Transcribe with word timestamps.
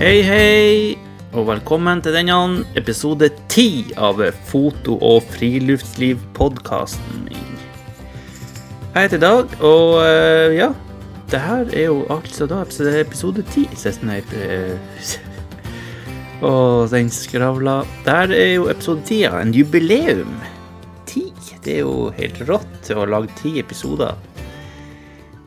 Hei, 0.00 0.22
hei, 0.24 0.96
og 1.36 1.44
velkommen 1.50 2.00
til 2.00 2.14
denne 2.16 2.62
episode 2.80 3.26
ti 3.52 3.90
av 4.00 4.22
Foto- 4.48 4.94
og 5.04 5.26
friluftsliv-podkasten 5.28 7.26
min. 7.26 7.50
Jeg 8.94 9.02
heter 9.02 9.20
Dag, 9.20 9.52
og 9.60 9.98
eh, 10.00 10.54
ja, 10.56 10.70
det 11.28 11.42
her 11.44 11.68
er 11.76 11.84
jo 11.90 11.98
altså 12.08 12.48
da 12.48 12.62
episode 12.64 13.44
ti. 13.52 13.66
Og 16.48 16.88
den 16.94 17.12
skravla. 17.12 17.82
Det 18.06 18.14
her 18.22 18.32
er 18.38 18.50
jo 18.54 18.70
episode 18.72 19.04
ti 19.04 19.18
av 19.28 19.36
en 19.42 19.52
jubileum. 19.52 20.32
Ti. 21.04 21.26
Det 21.60 21.74
er 21.74 21.84
jo 21.84 22.08
helt 22.16 22.40
rått 22.48 22.88
å 22.96 23.04
lage 23.04 23.36
ti 23.42 23.58
episoder. 23.60 24.16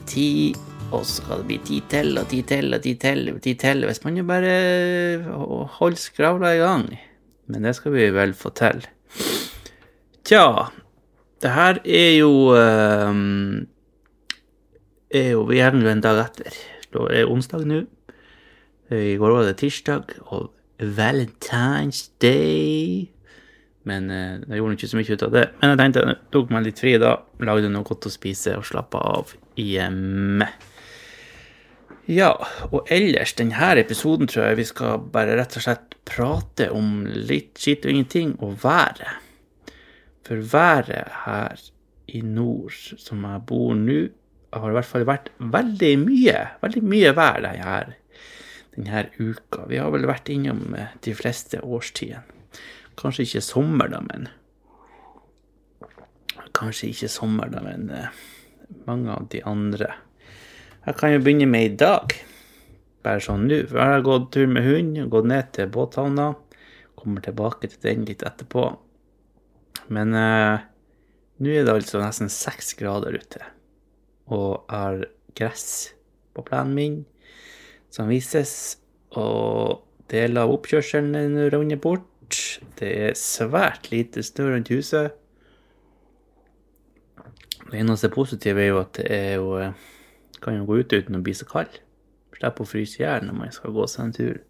Ti 0.05 0.53
og 0.93 1.01
så 1.05 1.21
skal 1.21 1.41
det 1.41 1.49
bli 1.49 1.57
ti 1.65 1.79
til 1.89 2.17
og 2.21 2.27
ti 2.29 2.43
til 2.45 2.75
og 2.75 2.83
ti 2.83 2.93
til 3.01 3.29
og 3.33 3.41
ti 3.41 3.55
til. 3.59 3.85
Hvis 3.89 4.03
man 4.05 4.17
jo 4.19 4.25
bare 4.29 4.53
holder 5.79 5.99
skravla 5.99 6.53
i 6.53 6.61
gang. 6.61 6.87
Men 7.49 7.65
det 7.65 7.75
skal 7.77 7.95
vi 7.95 8.09
vel 8.13 8.33
få 8.37 8.53
til. 8.55 8.85
Tja, 10.23 10.69
det 11.43 11.51
her 11.51 11.79
er 11.83 12.11
jo 12.15 12.31
um, 12.55 13.65
er 15.11 15.33
jo 15.33 15.43
Vi 15.49 15.59
er 15.59 15.75
jo 15.75 15.89
en 15.89 16.03
dag 16.03 16.21
etter. 16.27 16.55
Da 16.93 17.07
er 17.09 17.29
onsdag 17.29 17.65
nå. 17.67 17.81
I 18.93 19.17
går 19.17 19.33
var 19.33 19.47
det 19.47 19.57
tirsdag 19.57 20.13
og 20.29 20.51
Valentine's 20.77 22.11
Day. 22.21 23.09
Men 23.83 24.11
uh, 24.11 24.39
jeg 24.45 24.61
gjorde 24.61 24.77
ikke 24.77 24.91
så 24.91 24.99
mye 24.99 25.17
ut 25.17 25.25
av 25.25 25.33
det. 25.33 25.47
Men 25.59 25.73
jeg 25.73 25.81
tenkte 25.81 26.05
jeg 26.05 26.21
tok 26.31 26.53
meg 26.53 26.67
litt 26.69 26.83
fri 26.83 26.93
da. 27.01 27.17
Lagde 27.41 27.73
noe 27.73 27.87
godt 27.87 28.07
å 28.07 28.13
spise 28.13 28.55
og 28.59 28.69
slappa 28.69 29.01
av 29.17 29.33
hjemme. 29.59 30.47
Ja, 32.11 32.33
og 32.71 32.89
ellers, 32.91 33.31
denne 33.39 33.69
episoden 33.79 34.27
tror 34.27 34.49
jeg 34.49 34.59
vi 34.59 34.65
skal 34.67 35.05
bare 35.13 35.37
rett 35.39 35.55
og 35.55 35.63
slett 35.63 35.95
prate 36.03 36.67
om 36.75 37.05
litt 37.07 37.61
skitt 37.61 37.85
og 37.87 37.93
ingenting, 37.93 38.33
og 38.43 38.57
været. 38.63 39.21
For 40.27 40.43
været 40.51 41.13
her 41.23 41.63
i 42.11 42.19
nord, 42.21 42.75
som 42.99 43.23
jeg 43.23 43.45
bor 43.47 43.73
nå, 43.79 44.01
har 44.53 44.69
i 44.69 44.75
hvert 44.75 44.89
fall 44.89 45.07
vært 45.07 45.31
veldig 45.39 45.93
mye, 46.03 46.37
veldig 46.61 46.83
mye 46.85 47.15
vær 47.17 47.39
denne, 47.41 47.95
denne 48.75 49.05
uka. 49.17 49.63
Vi 49.71 49.79
har 49.79 49.89
vel 49.95 50.05
vært 50.09 50.29
innom 50.29 50.75
de 50.75 51.15
fleste 51.17 51.63
årstidene. 51.63 52.27
Kanskje 52.99 53.23
ikke 53.25 53.41
sommer, 53.41 53.89
da, 53.89 54.03
men 54.05 54.27
Kanskje 56.53 56.91
ikke 56.91 57.07
sommer, 57.09 57.49
da, 57.49 57.63
men 57.65 57.87
mange 58.85 59.09
av 59.09 59.25
de 59.31 59.39
andre. 59.49 59.87
Jeg 60.83 60.97
kan 60.99 61.13
jo 61.13 61.19
begynne 61.23 61.47
med 61.47 61.65
i 61.69 61.75
dag. 61.79 62.11
Bare 63.03 63.23
sånn 63.23 63.45
nå. 63.47 63.61
For 63.69 63.79
jeg 63.79 63.91
har 63.93 64.03
gått 64.03 64.31
tur 64.35 64.49
med 64.51 64.65
hund, 64.67 64.97
gått 65.11 65.29
ned 65.31 65.53
til 65.55 65.69
båthavna. 65.71 66.33
Kommer 66.99 67.23
tilbake 67.23 67.69
til 67.71 67.79
den 67.85 68.03
litt 68.09 68.25
etterpå. 68.27 68.65
Men 69.95 70.11
eh, 70.15 70.65
nå 71.39 71.53
er 71.53 71.63
det 71.63 71.75
altså 71.77 72.03
nesten 72.03 72.31
seks 72.31 72.75
grader 72.79 73.15
ute. 73.15 73.47
Og 74.27 74.65
jeg 74.67 74.75
har 74.75 75.05
gress 75.39 75.67
på 76.35 76.43
plenen 76.49 76.75
min 76.75 76.99
som 77.93 78.11
vises. 78.11 78.75
Og 79.15 79.79
deler 80.11 80.43
av 80.43 80.51
oppkjørselen 80.57 81.47
renner 81.47 81.79
bort. 81.79 82.09
Det 82.75 82.91
er 83.07 83.19
svært 83.19 83.87
lite 83.93 84.23
snø 84.25 84.51
rundt 84.51 84.71
huset. 84.73 85.15
Det 87.69 87.79
eneste 87.79 88.11
positive 88.11 88.59
er 88.59 88.73
jo 88.73 88.83
at 88.83 88.95
det 88.99 89.07
er 89.15 89.35
jo 89.39 89.57
kan 90.43 90.57
jo 90.59 90.67
gå 90.67 90.81
ut 90.81 90.93
uten 90.93 91.19
å 91.19 91.23
bli 91.23 91.35
så 91.37 91.47
kald. 91.49 91.79
Slippe 92.35 92.65
å 92.65 92.67
fryse 92.67 92.99
i 92.99 93.05
hjel 93.05 93.27
når 93.27 93.37
man 93.37 93.53
skal 93.55 93.75
gå 93.75 93.85
seg 93.89 94.07
en 94.07 94.15
tur. 94.15 94.41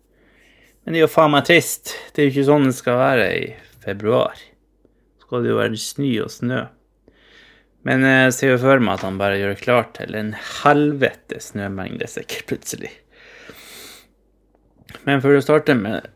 Men 0.83 0.95
det 0.95 0.99
er 0.99 1.05
jo 1.05 1.11
faen 1.13 1.33
meg 1.33 1.45
trist. 1.47 1.93
Det 2.11 2.21
er 2.21 2.27
jo 2.27 2.33
ikke 2.33 2.47
sånn 2.49 2.67
det 2.67 2.77
skal 2.77 2.99
være 2.99 3.27
i 3.37 3.43
februar. 3.83 4.39
Så 5.19 5.27
skal 5.27 5.45
det 5.45 5.53
jo 5.53 5.59
være 5.59 5.79
snø 5.79 6.13
og 6.25 6.33
snø. 6.33 6.63
Men 7.87 8.07
jeg 8.07 8.33
ser 8.35 8.53
jo 8.53 8.59
for 8.61 8.83
meg 8.83 8.97
at 8.97 9.05
han 9.05 9.19
bare 9.19 9.37
gjør 9.39 9.53
det 9.53 9.63
klart 9.63 9.93
til 9.97 10.15
en 10.15 10.33
helvete 10.63 11.39
snømengde 11.43 12.07
sikkert 12.07 12.47
plutselig. 12.51 12.91
Men 15.03 15.23
for 15.23 15.35
å 15.35 15.43
starte 15.43 15.75
med, 15.75 16.07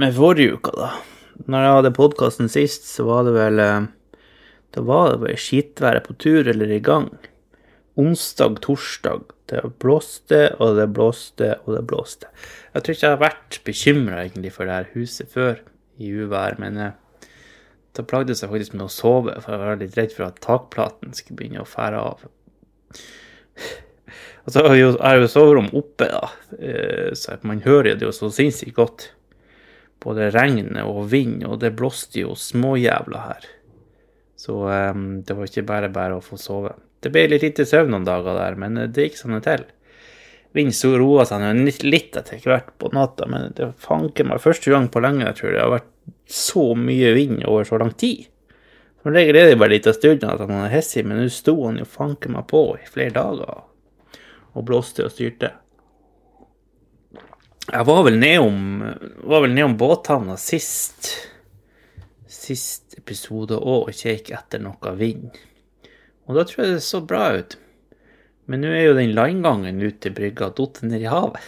med 0.00 0.16
forrige 0.16 0.56
uka, 0.56 0.76
da. 0.76 0.92
Når 1.40 1.64
jeg 1.64 1.76
hadde 1.76 1.96
podkasten 1.96 2.52
sist, 2.52 2.88
så 2.88 3.06
var 3.08 3.24
det 3.24 3.32
vel 3.32 3.60
Da 4.70 4.82
var 4.86 5.14
det 5.14 5.22
vel 5.24 5.38
skitværet 5.40 6.04
på 6.06 6.16
tur 6.20 6.48
eller 6.48 6.72
i 6.72 6.82
gang 6.84 7.08
onsdag, 8.00 8.60
torsdag. 8.64 9.34
Det 9.50 9.62
blåste, 9.82 10.40
og 10.62 10.78
det 10.78 10.88
blåste, 10.94 11.52
og 11.66 11.76
det 11.76 11.84
blåste. 11.90 12.30
Jeg 12.74 12.84
tror 12.84 12.96
ikke 12.96 13.06
jeg 13.06 13.16
har 13.16 13.22
vært 13.24 13.60
bekymra 13.66 14.24
for 14.54 14.64
det 14.66 14.76
her 14.76 14.90
huset 14.94 15.30
før 15.32 15.60
i 16.00 16.10
uvær, 16.22 16.56
men 16.62 16.78
eh, 16.80 17.28
da 17.98 18.06
plagde 18.06 18.36
jeg 18.36 18.50
faktisk 18.50 18.76
med 18.76 18.86
å 18.86 18.92
sove, 18.94 19.36
for 19.42 19.54
jeg 19.54 19.62
var 19.62 19.80
litt 19.80 19.98
redd 19.98 20.14
for 20.14 20.28
at 20.28 20.42
takplaten 20.44 21.14
skulle 21.16 21.40
begynne 21.40 21.64
å 21.64 21.68
fære 21.68 22.02
av. 22.10 22.26
Altså, 24.40 24.62
så 24.64 24.96
er 25.04 25.18
jo 25.20 25.26
soverom 25.28 25.66
oppe, 25.76 26.06
da, 26.08 26.30
eh, 26.56 27.10
så 27.14 27.36
man 27.46 27.60
hører 27.62 27.98
det 28.00 28.06
jo 28.06 28.10
så 28.14 28.30
sinnssykt 28.34 28.74
godt. 28.74 29.04
Både 30.00 30.30
regnet 30.32 30.80
og 30.80 31.10
vind, 31.12 31.44
og 31.44 31.58
det 31.60 31.74
blåste 31.76 32.22
jo 32.22 32.32
småjævla 32.34 33.20
her. 33.20 33.46
Så 34.40 34.56
um, 34.64 35.20
det 35.20 35.36
var 35.36 35.50
ikke 35.50 35.66
bare 35.68 35.90
bare 35.92 36.16
å 36.16 36.24
få 36.24 36.38
sove. 36.40 36.72
Det 37.00 37.12
ble 37.12 37.26
litt 37.30 37.44
lite 37.44 37.66
søvn 37.68 37.94
noen 37.94 38.08
dager 38.08 38.36
der, 38.36 38.58
men 38.60 38.76
det 38.92 39.06
gikk 39.06 39.20
sånn 39.20 39.38
til. 39.44 39.64
Vinden 40.56 40.98
roa 40.98 41.24
seg 41.28 41.44
litt 41.86 42.16
etter 42.18 42.42
hvert 42.42 42.72
på 42.80 42.90
natta, 42.92 43.28
men 43.30 43.54
det 43.56 43.70
fanker 43.80 44.26
meg 44.26 44.42
første 44.42 44.72
gang 44.72 44.90
på 44.90 45.02
lenge 45.02 45.24
jeg 45.28 45.38
tror 45.38 45.54
det 45.54 45.62
har 45.62 45.72
vært 45.76 45.88
så 46.30 46.64
mye 46.74 47.14
vind 47.14 47.44
over 47.46 47.64
så 47.68 47.78
lang 47.80 47.94
tid. 47.94 48.26
Som 49.00 49.14
regel 49.16 49.38
er 49.38 49.48
det 49.48 49.58
bare 49.60 49.72
litt 49.72 49.88
av 49.88 49.96
stund 49.96 50.26
at 50.26 50.42
han 50.42 50.52
er 50.58 50.74
hissig, 50.74 51.06
men 51.06 51.22
nå 51.22 51.30
sto 51.32 51.54
han 51.62 51.78
jo 51.80 51.88
fanker 51.88 52.34
meg 52.34 52.48
på 52.50 52.64
i 52.76 52.88
flere 52.90 53.14
dager 53.16 53.62
og 54.50 54.66
blåste 54.66 55.06
og 55.06 55.14
styrte. 55.14 55.54
Jeg 57.70 57.86
var 57.86 58.00
vel 58.02 58.18
nedom, 58.18 58.80
var 59.30 59.44
vel 59.44 59.74
båthavna 59.78 60.34
sist 60.40 61.12
sist 62.30 62.96
episode 62.98 63.56
og 63.58 63.90
kjekk 63.94 64.32
etter 64.34 64.62
noe 64.62 64.94
vind. 64.98 65.38
Og 66.30 66.38
da 66.38 66.46
tror 66.46 66.62
jeg 66.62 66.76
det 66.78 66.86
så 66.86 67.00
bra 67.02 67.24
ut. 67.34 67.56
Men 68.50 68.62
nå 68.62 68.70
er 68.70 68.84
jo 68.86 68.98
den 68.98 69.16
landgangen 69.16 69.82
ut 69.82 69.98
til 70.02 70.14
brygga 70.14 70.52
datt 70.54 70.78
ned 70.86 71.02
i 71.02 71.10
havet. 71.10 71.42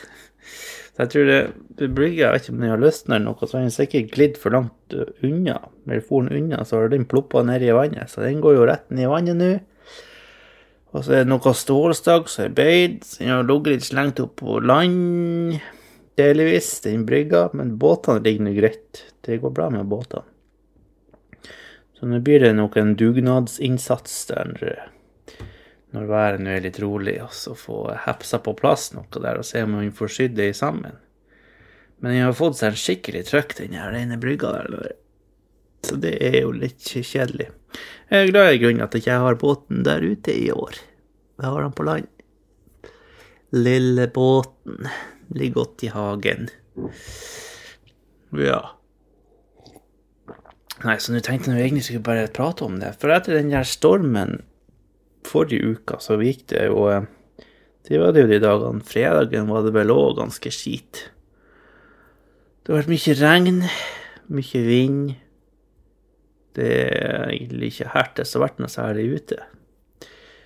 Så 0.92 1.06
jeg 1.06 1.10
tror 1.12 1.28
det, 1.30 1.88
brygga, 1.94 2.26
jeg 2.26 2.32
vet 2.34 2.44
ikke 2.44 2.52
om 2.52 2.64
den 2.64 2.72
har 2.74 2.80
løsna 2.82 3.14
eller 3.16 3.24
noe, 3.30 3.46
så 3.48 3.56
har 3.56 3.62
den 3.64 3.72
sikkert 3.72 4.10
glidd 4.12 4.34
for 4.42 4.52
langt 4.52 4.96
unna. 5.24 5.54
Eller 5.86 6.02
for 6.04 6.26
den 6.26 6.42
unna, 6.42 6.66
så 6.68 6.82
har 6.82 6.90
den 6.92 7.06
ploppa 7.08 7.44
ned 7.48 7.64
i 7.64 7.70
vannet. 7.72 8.10
Så 8.12 8.20
den 8.26 8.42
går 8.44 8.58
jo 8.58 8.66
rett 8.68 8.90
ned 8.90 9.06
i 9.06 9.12
vannet 9.12 9.38
nå. 9.38 9.52
Og 10.92 11.06
så 11.06 11.14
er 11.14 11.22
det 11.22 11.30
noe 11.32 11.54
stålstag 11.56 12.28
som 12.28 12.44
er 12.44 12.58
bøyd. 12.58 12.98
Den 13.16 13.32
har 13.32 13.46
ligget 13.48 13.78
litt 13.78 13.86
slengt 13.86 14.20
opp 14.20 14.34
på 14.42 14.58
land, 14.60 15.56
delvis, 16.20 16.74
den 16.84 17.06
brygga. 17.08 17.46
Men 17.56 17.78
båtene 17.80 18.20
ligger 18.26 18.50
nå 18.50 18.52
greit. 18.58 19.06
Det 19.24 19.40
går 19.40 19.56
bra 19.56 19.70
med 19.72 19.88
båtene. 19.88 20.26
Så 22.02 22.08
nå 22.10 22.18
blir 22.18 22.40
det 22.42 22.56
nok 22.58 22.74
en 22.80 22.96
dugnadsinnsats 22.98 24.24
der 24.26 24.48
når 25.94 26.08
været 26.10 26.40
nå 26.42 26.50
er 26.50 26.64
litt 26.64 26.80
rolig, 26.82 27.14
og 27.22 27.30
så 27.30 27.54
få 27.54 27.92
hepsa 28.08 28.40
på 28.42 28.56
plass 28.58 28.88
noe 28.90 29.22
der 29.22 29.38
og 29.38 29.46
se 29.46 29.62
om 29.62 29.76
hun 29.78 29.92
får 29.94 30.10
sydd 30.16 30.34
det 30.34 30.48
sammen. 30.58 30.96
Men 32.02 32.16
jeg 32.16 32.26
har 32.26 32.34
fått 32.34 32.58
seg 32.58 32.72
en 32.72 32.80
skikkelig 32.82 33.22
trøkk, 33.28 33.54
den 33.60 33.78
her 33.78 33.94
rene 33.94 34.18
brygga 34.18 34.50
der. 34.56 34.96
Så 35.86 36.00
det 36.02 36.16
er 36.26 36.40
jo 36.40 36.50
litt 36.50 36.82
kjedelig. 36.82 37.52
Jeg 38.10 38.18
er 38.18 38.34
glad 38.34 38.50
i 38.50 38.60
grunnen 38.64 38.82
at 38.82 38.98
jeg 38.98 39.04
ikke 39.04 39.22
har 39.28 39.40
båten 39.46 39.86
der 39.86 40.02
ute 40.02 40.34
i 40.34 40.50
år. 40.50 40.82
Jeg 41.38 41.54
har 41.54 41.62
den 41.68 41.78
på 41.78 41.86
land. 41.86 42.12
Lille 43.54 44.10
båten 44.10 44.90
ligger 45.30 45.60
godt 45.62 45.86
i 45.86 45.94
hagen. 45.94 46.50
Ja. 48.42 48.62
Nei, 50.82 50.96
så 50.98 51.14
nå 51.14 51.20
tenkte 51.22 51.52
jeg 51.54 51.68
egentlig 51.68 51.84
skulle 51.86 52.06
bare 52.06 52.30
prate 52.34 52.64
om 52.66 52.80
det. 52.80 52.96
For 52.98 53.12
etter 53.14 53.36
den 53.38 53.52
der 53.52 53.66
stormen 53.68 54.40
forrige 55.26 55.76
uka, 55.76 56.00
så 56.02 56.18
gikk 56.18 56.48
det 56.50 56.66
jo 56.66 56.88
Det 57.82 57.98
var 57.98 58.12
det 58.14 58.22
jo 58.22 58.30
de 58.30 58.38
dagene. 58.42 58.84
Fredagen 58.86 59.48
var 59.50 59.64
det 59.66 59.74
vel 59.74 59.90
òg 59.90 60.16
ganske 60.18 60.50
skit. 60.54 61.08
Det 62.62 62.70
har 62.70 62.82
vært 62.82 62.92
mye 62.92 63.14
regn, 63.18 63.64
mye 64.30 64.60
vind. 64.62 65.14
Det 66.54 66.68
er 66.94 67.32
egentlig 67.32 67.72
ikke 67.72 67.90
hertes 67.96 68.36
har 68.36 68.44
vært 68.44 68.62
noe 68.62 68.70
særlig 68.70 69.08
ute. 69.18 69.40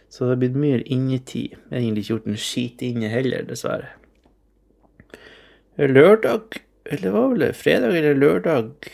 Så 0.08 0.24
det 0.24 0.32
har 0.32 0.40
blitt 0.40 0.56
mye 0.56 0.80
innetid. 0.80 1.58
Jeg 1.58 1.74
har 1.74 1.82
egentlig 1.82 2.06
ikke 2.06 2.14
gjort 2.14 2.30
en 2.32 2.40
skit 2.40 2.84
inne 2.88 3.12
heller, 3.12 3.44
dessverre. 3.44 3.92
Lørdag, 5.76 6.56
eller 6.88 7.12
var 7.12 7.28
vel 7.34 7.44
det 7.44 7.52
fredag 7.60 7.98
eller 7.98 8.16
lørdag 8.16 8.88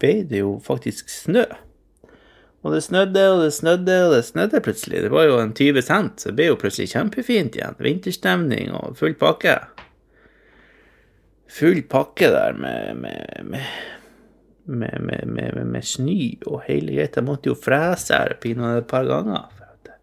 ble 0.00 0.14
det 0.28 0.40
jo 0.42 0.54
faktisk 0.64 1.10
snø. 1.12 1.44
Og 2.60 2.74
det 2.74 2.82
snødde 2.84 3.22
og 3.32 3.42
det 3.44 3.52
snødde 3.56 3.94
og 4.06 4.14
det 4.14 4.24
snødde 4.28 4.60
plutselig. 4.64 5.04
Det 5.04 5.12
var 5.12 5.28
jo 5.28 5.38
en 5.40 5.54
20 5.56 5.82
cent, 5.82 6.20
så 6.20 6.28
det 6.28 6.36
ble 6.36 6.48
jo 6.50 6.58
plutselig 6.60 6.90
kjempefint 6.92 7.56
igjen. 7.56 7.78
Vinterstemning 7.80 8.74
og 8.76 8.98
full 9.00 9.16
pakke. 9.20 9.56
full 11.50 11.82
pakke 11.82 12.28
der 12.30 12.52
med, 12.52 12.96
med, 12.96 13.64
med, 14.64 15.00
med, 15.00 15.26
med, 15.26 15.64
med 15.66 15.82
snø 15.82 16.36
og 16.46 16.60
hele 16.68 16.92
greia. 16.92 17.08
Jeg 17.08 17.24
måtte 17.24 17.48
jo 17.48 17.56
frese 17.56 18.14
her 18.14 18.36
pinadø 18.42 18.84
et 18.84 18.86
par 18.86 19.08
ganger 19.08 19.48
for, 19.56 19.72
at, 19.72 19.96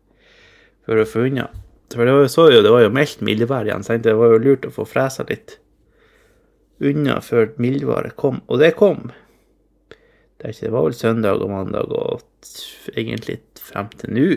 for 0.85 1.03
å 1.03 1.05
få 1.05 1.29
unna. 1.29 1.47
For 1.93 2.03
det 2.03 2.17
var 2.17 2.25
jo, 2.25 2.33
så 2.33 2.49
jo, 2.51 2.63
det 2.65 2.73
var 2.73 2.83
jo 2.83 2.91
meldt 2.91 3.21
mildvær 3.23 3.69
igjen, 3.69 3.85
så 3.85 3.95
det 4.01 4.17
var 4.17 4.33
jo 4.33 4.41
lurt 4.43 4.65
å 4.67 4.73
få 4.73 4.83
fresa 4.89 5.23
litt 5.29 5.59
unna 6.83 7.21
før 7.23 7.53
mildværet 7.61 8.17
kom. 8.19 8.41
Og 8.49 8.59
det 8.59 8.73
kom. 8.81 9.07
Det, 10.37 10.51
ikke, 10.51 10.67
det 10.67 10.75
var 10.75 10.85
vel 10.85 10.95
søndag 10.97 11.41
og 11.41 11.49
mandag 11.49 11.93
og 11.97 12.21
egentlig 12.93 13.39
frem 13.57 13.89
til 13.97 14.13
nå 14.13 14.29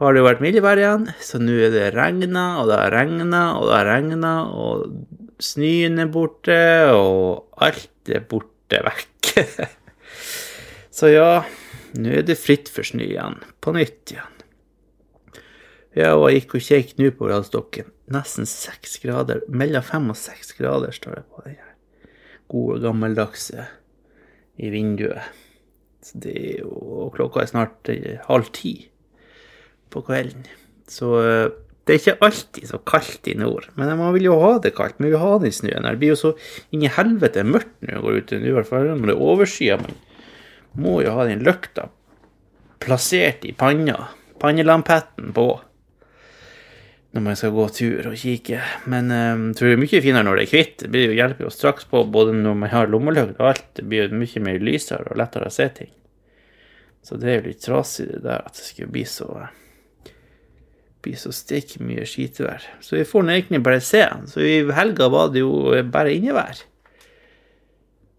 har 0.00 0.14
det 0.14 0.22
jo 0.22 0.24
vært 0.24 0.40
mildvær 0.40 0.80
igjen, 0.80 1.02
så 1.20 1.38
nå 1.42 1.54
er 1.60 1.74
det 1.74 1.88
regna, 1.92 2.44
og 2.62 2.70
det 2.70 2.76
har 2.80 2.94
regna, 2.94 3.40
og 3.58 3.66
det 3.68 3.74
har 3.76 3.88
regna, 3.90 4.32
og 4.48 5.42
snøen 5.44 6.00
er 6.00 6.12
borte, 6.12 6.56
og 6.96 7.60
alt 7.60 8.08
er 8.08 8.24
borte 8.30 8.80
vekk. 8.86 9.32
så 10.96 11.10
ja, 11.12 11.42
nå 12.00 12.14
er 12.16 12.24
det 12.24 12.38
fritt 12.40 12.72
for 12.72 12.88
snø 12.88 13.10
igjen, 13.10 13.42
på 13.60 13.74
nytt 13.76 14.14
igjen. 14.14 14.38
Ja, 15.98 16.14
og 16.14 16.30
jeg 16.30 16.44
gikk 16.44 16.56
og 16.56 16.64
kjekk 16.64 16.96
nå 16.96 17.10
på 17.18 17.28
gradestokken. 17.28 17.92
Nesten 18.14 18.48
seks 18.48 18.96
grader. 19.02 19.42
Mellom 19.50 19.84
fem 19.84 20.06
og 20.12 20.16
seks 20.16 20.54
grader 20.56 20.94
står 20.96 21.18
det 21.18 21.24
på 21.26 21.44
den 21.44 21.58
her 21.58 21.74
gode, 22.50 22.78
gammeldagse 22.86 23.66
i 24.60 24.70
vinduet. 24.72 25.32
Så 26.04 26.20
det 26.22 26.36
er 26.36 26.62
jo 26.62 27.10
klokka 27.14 27.42
er 27.42 27.50
snart 27.50 27.90
halv 28.28 28.52
ti 28.56 28.74
på 29.92 30.02
kvelden. 30.06 30.46
Så 30.90 31.10
eh, 31.20 31.50
det 31.84 31.96
er 31.96 32.00
ikke 32.00 32.26
alltid 32.26 32.68
så 32.70 32.78
kaldt 32.86 33.28
i 33.30 33.34
nord. 33.38 33.66
Men 33.74 33.90
man 33.98 34.12
vil 34.14 34.28
jo 34.28 34.36
ha 34.42 34.52
det 34.62 34.74
kaldt. 34.76 35.00
Man 35.00 35.10
vil 35.10 35.22
ha 35.22 35.32
den 35.42 35.54
snøen. 35.54 35.88
Det 35.88 35.98
blir 36.00 36.12
jo 36.12 36.20
så 36.20 36.34
inn 36.70 36.84
i 36.86 36.92
helvete 36.92 37.44
mørkt 37.46 37.72
når 37.82 37.96
man 37.96 38.04
går 38.04 38.20
ute. 38.20 38.38
I 38.38 38.54
hvert 38.54 38.68
fall 38.68 38.90
når 38.92 39.10
det 39.10 39.16
er. 39.66 39.82
Man 39.82 40.84
må 40.84 41.00
jo 41.02 41.16
ha 41.16 41.26
den 41.26 41.42
lykta 41.46 41.88
plassert 42.80 43.44
i 43.44 43.52
panna. 43.56 43.96
Pannelampetten 44.40 45.34
på. 45.36 45.48
Når 47.10 47.24
man 47.24 47.38
skal 47.38 47.54
gå 47.54 47.64
tur 47.74 48.06
og 48.06 48.18
kikke. 48.18 48.60
Men 48.92 49.10
jeg 49.10 49.54
tror 49.58 49.70
det 49.70 49.76
er 49.76 49.80
mye 49.82 50.02
finere 50.04 50.26
når 50.28 50.38
det 50.38 50.44
er 50.44 50.52
hvitt. 50.54 50.84
Det 50.94 51.00
jo, 51.08 51.14
hjelper 51.18 51.46
jo 51.46 51.54
straks 51.54 51.88
på 51.90 52.04
både 52.06 52.36
når 52.36 52.60
man 52.60 52.70
har 52.70 52.90
lommelykt 52.90 53.40
og 53.40 53.48
alt. 53.50 53.64
Det 53.74 53.86
blir 53.90 54.06
jo 54.06 54.20
mye 54.20 54.44
mer 54.46 54.60
lysere 54.62 55.10
og 55.10 55.18
lettere 55.18 55.50
å 55.50 55.54
se 55.54 55.66
ting. 55.74 55.90
Så 57.02 57.18
det 57.18 57.32
er 57.32 57.40
jo 57.40 57.48
litt 57.48 57.64
trasig 57.64 58.06
det 58.12 58.22
der 58.28 58.44
at 58.44 58.54
det 58.54 58.66
skulle 58.66 58.94
bli 58.94 59.06
så 59.08 59.30
bli 61.00 61.14
så 61.16 61.32
stikke 61.32 61.80
mye 61.84 62.04
skitvær. 62.08 62.64
Så 62.84 62.98
vi 62.98 63.06
får 63.08 63.30
egentlig 63.30 63.62
bare 63.64 63.80
se. 63.84 64.02
Så 64.28 64.44
i 64.44 64.58
helga 64.76 65.08
var 65.12 65.30
det 65.32 65.44
jo 65.44 65.72
bare 65.92 66.12
innevær. 66.12 66.60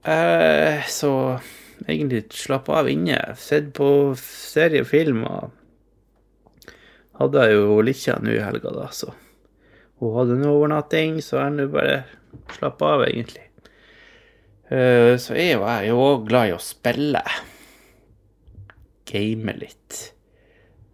Eh, 0.01 0.81
så 0.89 1.13
egentlig 1.85 2.25
slappe 2.33 2.73
av 2.73 2.89
inne. 2.89 3.19
Sett 3.37 3.71
på 3.77 4.15
serie 4.17 4.81
og 4.81 4.89
film. 4.89 5.23
Og 5.29 5.51
hadde 7.21 7.45
jeg 7.45 7.59
jo 7.59 7.81
Likkja 7.85 8.17
nå 8.21 8.35
i 8.35 8.43
helga, 8.43 8.73
da, 8.75 8.89
så 8.95 9.13
hun 10.01 10.15
hadde 10.17 10.39
nå 10.39 10.49
overnatting, 10.49 11.19
så 11.21 11.43
jeg 11.43 11.57
nå 11.59 11.67
bare 11.73 12.01
slappe 12.55 12.87
av, 12.87 13.03
egentlig. 13.05 13.43
Eh, 14.71 15.13
så 15.21 15.35
er 15.35 15.51
jo 15.51 15.65
jeg 15.67 15.91
jo 15.91 15.99
òg 16.01 16.23
glad 16.29 16.49
i 16.49 16.55
å 16.55 16.63
spille. 16.63 17.21
Game 19.11 19.53
litt. 19.59 19.99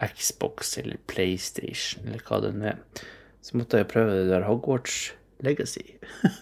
Xbox 0.02 0.76
eller 0.82 1.00
PlayStation 1.10 2.06
eller 2.06 2.26
hva 2.26 2.42
det 2.44 2.52
nå 2.58 2.68
er. 2.74 2.82
Så 3.42 3.58
måtte 3.58 3.80
jeg 3.80 3.90
prøve 3.90 4.18
det 4.18 4.28
der 4.32 4.46
Hogwarts 4.50 5.14
Legacy. 5.46 5.86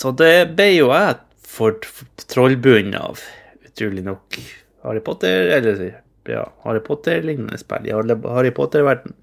så 0.00 0.10
det 0.16 0.50
ble 0.56 0.70
jo 0.72 0.90
jeg 0.90 1.20
for 1.50 1.78
trollbunnen 2.26 2.96
av, 2.98 3.22
utrolig 3.66 4.02
nok. 4.06 4.40
Harry 4.82 5.02
Potter, 5.04 5.52
eller 5.58 6.00
ja, 6.28 6.44
Harry 6.64 6.82
Potter-lignende 6.84 7.58
spill 7.60 7.88
i 7.88 7.94
Harry 7.94 8.52
Potter-verden. 8.56 9.14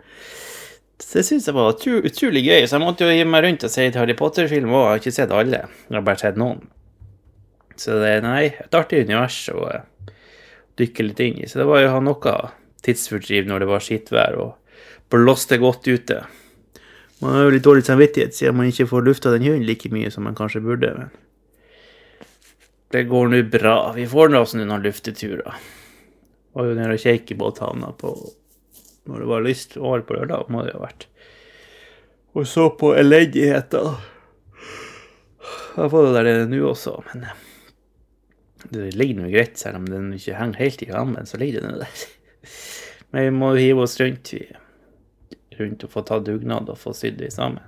Det 0.98 1.22
syns 1.24 1.46
jeg 1.46 1.54
var 1.54 1.76
utrolig 1.76 2.42
gøy, 2.42 2.64
så 2.66 2.78
jeg 2.78 2.84
måtte 2.84 3.06
jo 3.06 3.14
gi 3.14 3.28
meg 3.30 3.46
rundt 3.46 3.68
og 3.68 3.72
se 3.74 3.86
et 3.86 4.00
Harry 4.00 4.16
Potter-film 4.18 4.74
òg. 4.74 4.82
Jeg 4.82 4.90
har 4.90 5.04
ikke 5.04 5.16
sett 5.20 5.36
alle, 5.36 5.62
jeg 5.88 5.98
har 6.00 6.08
bare 6.08 6.24
sett 6.24 6.40
noen. 6.42 6.66
Så 7.78 8.00
det 8.02 8.16
er 8.16 8.26
nei, 8.26 8.48
et 8.50 8.78
artig 8.78 9.04
univers. 9.06 9.38
og 9.54 9.70
dykke 10.78 11.08
litt 11.08 11.22
inn 11.26 11.40
i. 11.42 11.50
Så 11.50 11.62
det 11.62 11.68
var 11.70 11.84
jo 11.84 12.02
noe 12.06 12.34
tidsfordriv 12.86 13.48
når 13.50 13.64
det 13.64 13.70
var 13.72 13.84
skittvær 13.84 14.38
og 14.42 14.82
blåste 15.14 15.60
godt 15.62 15.88
ute. 15.90 16.22
Man 17.22 17.34
har 17.34 17.48
jo 17.48 17.54
litt 17.56 17.66
dårlig 17.66 17.88
samvittighet 17.88 18.38
siden 18.38 18.60
man 18.60 18.70
ikke 18.70 18.90
får 18.92 19.08
lufta 19.08 19.34
den 19.34 19.48
hunden 19.48 19.66
like 19.66 19.90
mye 19.94 20.12
som 20.14 20.28
man 20.28 20.38
kanskje 20.38 20.62
burde. 20.62 20.94
men 20.98 21.10
det 22.94 23.04
går 23.10 23.28
nå 23.28 23.42
bra. 23.52 23.92
Vi 23.98 24.06
får 24.08 24.30
nå 24.32 24.40
oss 24.46 24.54
noen 24.56 24.84
lufteturer. 24.84 25.58
Var 26.58 26.68
jo 26.68 26.76
nede 26.78 26.98
og 26.98 27.04
kjekk 27.04 27.32
i 27.34 27.38
båthavna 27.38 27.94
på 28.02 28.16
når 29.08 29.24
det 29.24 29.28
var 29.30 29.44
lyst 29.46 29.78
år 29.78 30.04
på 30.04 30.18
lørdag, 30.18 30.50
må 30.52 30.66
det 30.66 30.76
ha 30.76 30.84
vært. 30.84 31.08
Og 32.36 32.48
så 32.50 32.68
på 32.76 32.92
elendigheter. 32.98 33.94
Jeg 35.78 35.92
får 35.94 36.08
det 36.08 36.24
der 36.26 36.50
nå 36.50 36.60
også, 36.68 36.98
men 37.08 37.28
det 38.74 38.90
ligger 38.98 39.22
nå 39.22 39.32
greit, 39.32 39.56
selv 39.60 39.80
om 39.80 39.88
den 39.88 40.10
ikke 40.18 40.36
henger 40.36 40.60
helt 40.60 40.84
i 40.84 40.90
rammen, 40.92 41.30
så 41.30 41.40
ligger 41.40 41.64
den 41.64 41.80
der. 41.84 42.06
Men 43.14 43.24
vi 43.24 43.32
må 43.32 43.54
hive 43.56 43.86
oss 43.86 43.94
rundt, 44.02 44.34
rundt 45.56 45.84
og 45.86 45.92
få 45.94 46.02
ta 46.04 46.18
dugnad 46.20 46.68
og 46.68 46.80
få 46.82 46.92
sydd 46.98 47.22
det 47.22 47.30
sammen. 47.32 47.64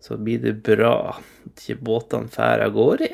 Så 0.00 0.16
blir 0.16 0.40
det 0.40 0.54
bra 0.64 1.18
at 1.18 1.60
ikke 1.66 1.82
båtene 1.84 2.32
drar 2.32 2.62
av 2.64 2.72
gårde. 2.72 3.10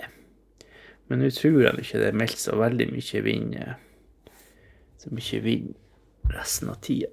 Men 1.11 1.25
nå 1.25 1.33
tror 1.35 1.59
jeg 1.65 1.83
ikke 1.83 2.05
det 2.05 2.13
er 2.13 2.21
meldt 2.21 2.39
så 2.45 2.55
veldig 2.61 2.87
mye 2.93 3.25
vind 3.25 3.57
Så 5.05 5.13
ikke 5.13 5.43
vind 5.45 5.75
resten 6.33 6.71
av 6.73 6.81
tida. 6.81 7.11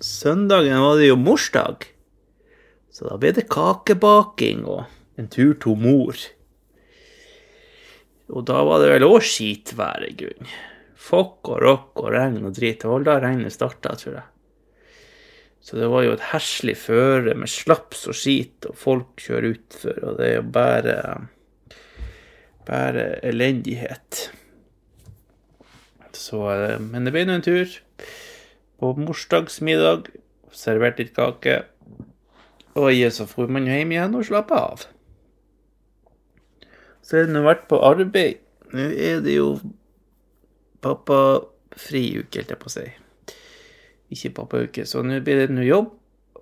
Søndagen 0.00 0.80
var 0.80 0.96
det 0.96 1.10
jo 1.10 1.18
morsdag, 1.20 1.84
så 2.94 3.10
da 3.10 3.18
ble 3.20 3.34
det 3.36 3.48
kakebaking 3.50 4.62
og 4.64 4.86
en 5.20 5.28
tur 5.28 5.52
til 5.60 5.76
mor. 5.76 6.16
Og 8.32 8.46
da 8.48 8.62
var 8.64 8.80
det 8.80 8.92
vel 8.94 9.06
òg 9.08 9.20
skitvær 9.26 10.06
i 10.06 10.14
grunnen. 10.16 10.56
Fokk 10.98 11.52
og 11.52 11.60
rokk 11.62 12.02
og 12.04 12.10
regn 12.14 12.40
og 12.46 12.56
drit. 12.56 12.80
Det 12.80 12.88
var 12.90 13.04
da 13.06 13.16
regnet 13.22 13.54
starta, 13.54 13.94
tror 13.98 14.18
jeg. 14.18 14.26
Så 15.60 15.76
det 15.76 15.88
var 15.90 16.04
jo 16.06 16.14
et 16.14 16.26
heslig 16.30 16.76
føre 16.80 17.34
med 17.36 17.50
slaps 17.50 18.06
og 18.08 18.16
skit, 18.16 18.68
og 18.70 18.78
folk 18.78 19.20
kjører 19.20 19.50
utfor, 19.52 19.98
og 20.04 20.16
det 20.20 20.28
er 20.30 20.36
jo 20.38 20.46
bare 20.54 20.96
bare 22.68 23.04
elendighet. 23.24 24.28
Så, 26.28 26.42
eh, 26.52 26.76
men 26.80 27.06
det 27.06 27.14
ble 27.14 27.24
nå 27.24 27.38
en 27.38 27.44
tur. 27.44 27.72
På 28.78 28.92
morsdagsmiddag 29.00 30.10
servert 30.52 31.00
litt 31.00 31.14
kake. 31.16 31.62
Og 32.78 32.94
så 33.12 33.26
får 33.26 33.50
man 33.50 33.66
hjem 33.66 33.94
igjen 33.94 34.14
og 34.14 34.26
slappe 34.28 34.54
av. 34.54 34.84
Så 37.02 37.16
har 37.16 37.26
jeg 37.26 37.46
vært 37.46 37.66
på 37.70 37.80
arbeid. 37.80 38.42
Nå 38.76 38.84
er 38.92 39.22
det 39.24 39.38
jo 39.38 39.54
pappafri 40.84 42.04
uke, 42.20 42.42
holdt 42.42 42.52
jeg 42.52 42.60
på 42.60 42.68
å 42.68 42.74
si. 42.74 42.86
Ikke 44.14 44.34
pappauke. 44.42 44.84
Så 44.86 45.02
nå 45.02 45.18
blir 45.24 45.40
det 45.40 45.56
noe 45.56 45.66
jobb, 45.66 45.90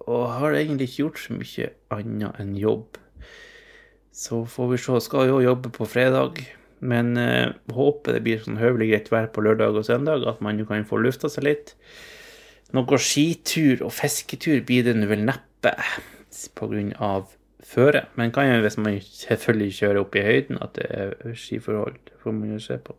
og 0.07 0.27
har 0.41 0.59
egentlig 0.59 0.91
ikke 0.91 1.05
gjort 1.05 1.23
så 1.23 1.39
mye 1.39 1.71
annet 1.95 2.43
enn 2.43 2.57
jobb. 2.59 2.99
Så 4.17 4.43
får 4.51 4.73
vi 4.73 4.83
se. 4.83 5.01
Skal 5.07 5.31
jo 5.31 5.43
jobbe 5.45 5.71
på 5.73 5.87
fredag. 5.89 6.43
Men 6.81 7.17
eh, 7.21 7.55
håper 7.73 8.17
det 8.17 8.25
blir 8.27 8.43
sånn 8.45 8.61
høvelig 8.61 8.91
greit 8.91 9.09
vær 9.13 9.31
på 9.33 9.45
lørdag 9.47 9.79
og 9.81 9.87
søndag, 9.89 10.27
at 10.29 10.43
man 10.45 10.61
jo 10.61 10.67
kan 10.69 10.85
få 10.89 11.01
lufta 11.01 11.31
seg 11.33 11.47
litt. 11.49 11.73
Noe 12.77 12.99
skitur 13.01 13.85
og 13.87 13.95
fisketur 13.95 14.61
blir 14.67 14.85
det 14.85 14.99
vel 15.09 15.25
neppe, 15.25 15.73
på 16.59 16.69
grunn 16.69 16.93
av 17.01 17.31
føre. 17.67 18.05
Men 18.19 18.33
kan 18.35 18.49
jo, 18.51 18.61
hvis 18.65 18.79
man 18.81 18.99
selvfølgelig 19.01 19.79
kjører 19.79 20.03
opp 20.03 20.19
i 20.19 20.25
høyden, 20.27 20.61
at 20.63 20.77
det 20.77 20.87
er 20.93 21.37
skiforhold. 21.39 21.99
Får 22.23 22.37
man 22.37 22.53
jo 22.55 22.61
se 22.63 22.79
på. 22.83 22.97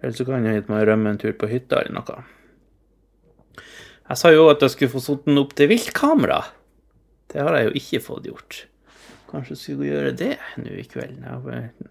Eller 0.00 0.16
så 0.16 0.26
kan 0.28 0.46
jo 0.46 0.54
man 0.68 0.84
rømme 0.86 1.14
en 1.14 1.20
tur 1.20 1.32
på 1.38 1.48
hytta 1.50 1.80
eller 1.80 1.96
noe. 1.96 2.22
Jeg 4.04 4.20
sa 4.20 4.30
jo 4.34 4.50
at 4.52 4.60
jeg 4.60 4.74
skulle 4.74 4.92
få 4.92 5.00
satt 5.00 5.24
den 5.24 5.40
opp 5.40 5.54
til 5.56 5.70
viltkamera. 5.70 6.42
Det 7.32 7.40
har 7.40 7.56
jeg 7.56 7.70
jo 7.70 7.76
ikke 7.80 8.02
fått 8.04 8.28
gjort. 8.28 8.58
Kanskje 9.30 9.56
skulle 9.58 9.88
gjøre 9.88 10.12
det 10.18 10.34
nå 10.60 10.74
i 10.78 10.84
kveld, 10.88 11.22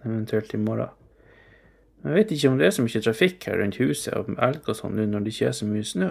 eventuelt 0.04 0.54
i 0.54 0.62
morgen. 0.62 1.00
Jeg 2.04 2.18
vet 2.18 2.32
ikke 2.36 2.50
om 2.52 2.58
det 2.60 2.68
er 2.68 2.74
så 2.76 2.84
mye 2.84 3.02
trafikk 3.04 3.46
her 3.48 3.62
rundt 3.62 3.80
huset 3.80 4.14
og 4.18 4.34
elg 4.44 4.68
og 4.68 4.76
sånn 4.76 4.98
nå 5.00 5.06
når 5.08 5.24
det 5.24 5.34
ikke 5.34 5.50
er 5.50 5.56
så 5.56 5.68
mye 5.68 5.88
snø. 5.88 6.10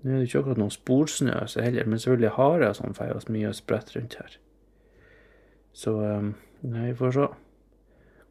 Nå 0.00 0.10
er 0.10 0.16
det 0.18 0.26
ikke 0.26 0.40
akkurat 0.40 0.58
noen 0.58 0.74
sporsnø 0.74 1.36
så 1.52 1.62
heller, 1.62 1.86
men 1.86 2.00
selvfølgelig 2.02 2.32
hare 2.34 2.70
og 2.72 2.78
sånn 2.78 2.96
får 2.96 3.12
oss 3.14 3.28
mye 3.30 3.50
og 3.50 3.58
spredt 3.58 3.92
rundt 3.94 4.16
her. 4.18 4.38
Så 5.76 5.92
um, 5.94 6.32
vi 6.64 6.94
får 6.98 7.14
se 7.14 7.26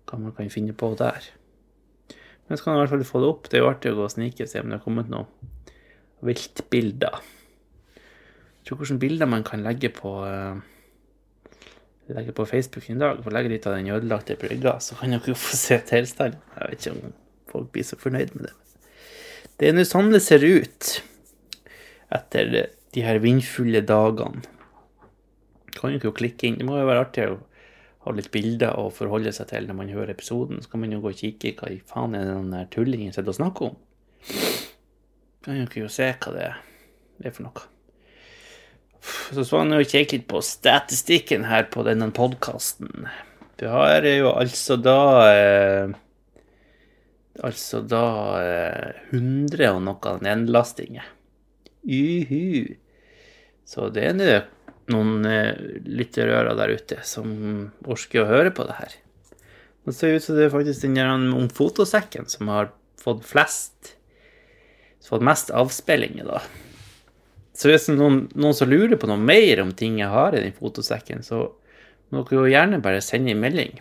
hva 0.10 0.20
man 0.20 0.34
kan 0.36 0.51
finne 0.51 0.75
på 0.75 0.91
der. 1.00 1.29
Men 2.50 2.58
så 2.58 2.65
kan 2.65 2.74
man 2.74 2.79
i 2.79 2.84
hvert 2.84 2.96
fall 2.98 3.08
få 3.08 3.22
det 3.22 3.29
opp. 3.29 3.48
Det 3.48 3.60
er 3.60 3.63
jo 3.63 3.70
artig 3.70 3.94
å 3.94 4.00
gå 4.00 4.08
og 4.08 4.12
snike 4.12 4.44
og 4.44 4.51
se 4.51 4.63
om 4.63 4.72
det 4.72 4.79
har 4.79 4.84
kommet 4.84 5.12
noen 5.13 5.29
viltbilder. 6.25 7.22
Jeg 8.60 8.68
tror 8.68 8.82
hvilke 8.82 9.00
bilder 9.06 9.29
man 9.29 9.46
kan 9.48 9.63
legge 9.63 9.94
på 9.94 10.18
uh, 10.25 10.60
legge 12.15 12.33
på 12.35 12.45
Facebook 12.49 12.89
i 12.89 12.97
dag. 12.99 13.19
For 13.23 13.33
legger 13.33 13.49
legge 13.49 13.55
litt 13.57 13.67
av 13.69 13.77
den 13.77 13.91
ødelagte 13.93 14.37
brygga, 14.39 14.77
så 14.83 14.97
kan 14.99 15.13
dere 15.13 15.33
jo 15.33 15.37
få 15.37 15.57
se 15.57 15.79
tilstanden. 15.89 16.39
Jeg 16.55 16.71
vet 16.71 16.87
ikke 16.87 16.95
om 16.95 17.13
folk 17.49 17.71
blir 17.73 17.87
så 17.87 17.99
fornøyd 17.99 18.35
med 18.37 18.49
det. 18.49 18.55
Det 19.59 19.69
er 19.69 19.75
nå 19.75 19.83
sånn 19.87 20.11
det 20.13 20.21
ser 20.23 20.45
ut 20.45 20.89
etter 22.15 22.53
de 22.95 23.03
her 23.05 23.19
vindfulle 23.21 23.81
dagene. 23.85 24.41
Kan 25.75 25.95
jo 25.95 26.13
klikke 26.15 26.47
inn. 26.47 26.57
Det 26.59 26.67
må 26.67 26.79
jo 26.79 26.87
være 26.87 27.05
artig 27.05 27.27
å 27.29 27.39
ha 28.05 28.13
litt 28.15 28.31
bilder 28.33 28.79
å 28.79 28.89
forholde 28.93 29.33
seg 29.35 29.51
til 29.51 29.67
når 29.67 29.77
man 29.77 29.91
hører 29.93 30.13
episoden. 30.15 30.63
Så 30.63 30.71
kan 30.71 30.83
man 30.83 30.95
jo 30.95 31.01
gå 31.03 31.11
og 31.13 31.19
kikke 31.19 31.53
hva 31.59 31.73
i 31.73 31.81
faen 31.91 32.17
er 32.17 32.29
den 32.31 32.53
der 32.55 32.69
tullingen 32.73 33.13
sitter 33.13 33.33
og 33.35 33.39
snakker 33.39 33.71
om. 33.71 33.77
Kan 35.45 35.59
jo 35.59 35.67
ikke 35.67 35.91
se 35.93 36.09
hva 36.15 36.33
det 36.35 36.47
er 36.49 37.35
for 37.35 37.45
noe. 37.45 37.67
Så 39.01 39.46
så 39.46 39.62
han 39.62 39.74
jo 39.74 39.86
kikke 39.86 40.18
litt 40.18 40.27
på 40.29 40.41
statistikken 40.44 41.46
her 41.48 41.68
på 41.72 41.86
denne 41.88 42.10
podkasten. 42.15 43.08
Det 43.60 43.70
har 43.72 44.06
jo 44.08 44.32
altså 44.34 44.77
da 44.79 45.00
eh, 45.34 45.98
Altså 47.39 47.79
da 47.88 48.06
eh, 48.44 48.96
100 49.15 49.70
og 49.72 49.84
noe 49.86 50.15
nedlastinger. 50.25 51.06
Uhu. 51.88 52.75
Så 53.63 53.88
det 53.96 54.10
er 54.10 54.18
nå 54.18 54.32
noen 54.91 55.27
eh, 55.29 55.53
lytterører 55.86 56.58
der 56.58 56.74
ute 56.75 56.98
som 57.08 57.29
orker 57.88 58.25
å 58.25 58.27
høre 58.27 58.51
på 58.51 58.65
det 58.68 58.75
her. 58.82 58.98
Det 59.88 59.96
ser 59.96 60.18
ut 60.18 60.25
som 60.25 60.36
det 60.36 60.50
er 60.50 60.53
faktisk 60.53 60.84
den 60.84 61.00
der 61.00 61.13
om 61.13 61.48
fotosekken 61.53 62.27
som 62.27 62.51
har 62.51 62.74
fått 63.00 63.24
flest 63.27 63.96
Fått 65.10 65.24
mest 65.25 65.50
avspillinger, 65.56 66.27
da. 66.27 66.68
Så 67.59 67.67
hvis 67.67 67.89
noen, 67.91 68.21
noen 68.39 68.55
som 68.55 68.69
lurer 68.71 68.95
på 68.99 69.09
noe 69.09 69.19
mer 69.19 69.59
om 69.65 69.73
ting 69.75 69.97
jeg 69.99 70.11
har 70.11 70.35
i 70.35 70.43
den 70.45 70.55
fotosekken, 70.55 71.25
så 71.27 71.43
må 72.09 72.23
dere 72.23 72.39
jo 72.39 72.51
gjerne 72.53 72.79
bare 72.83 73.03
sende 73.03 73.33
en 73.33 73.41
melding. 73.41 73.73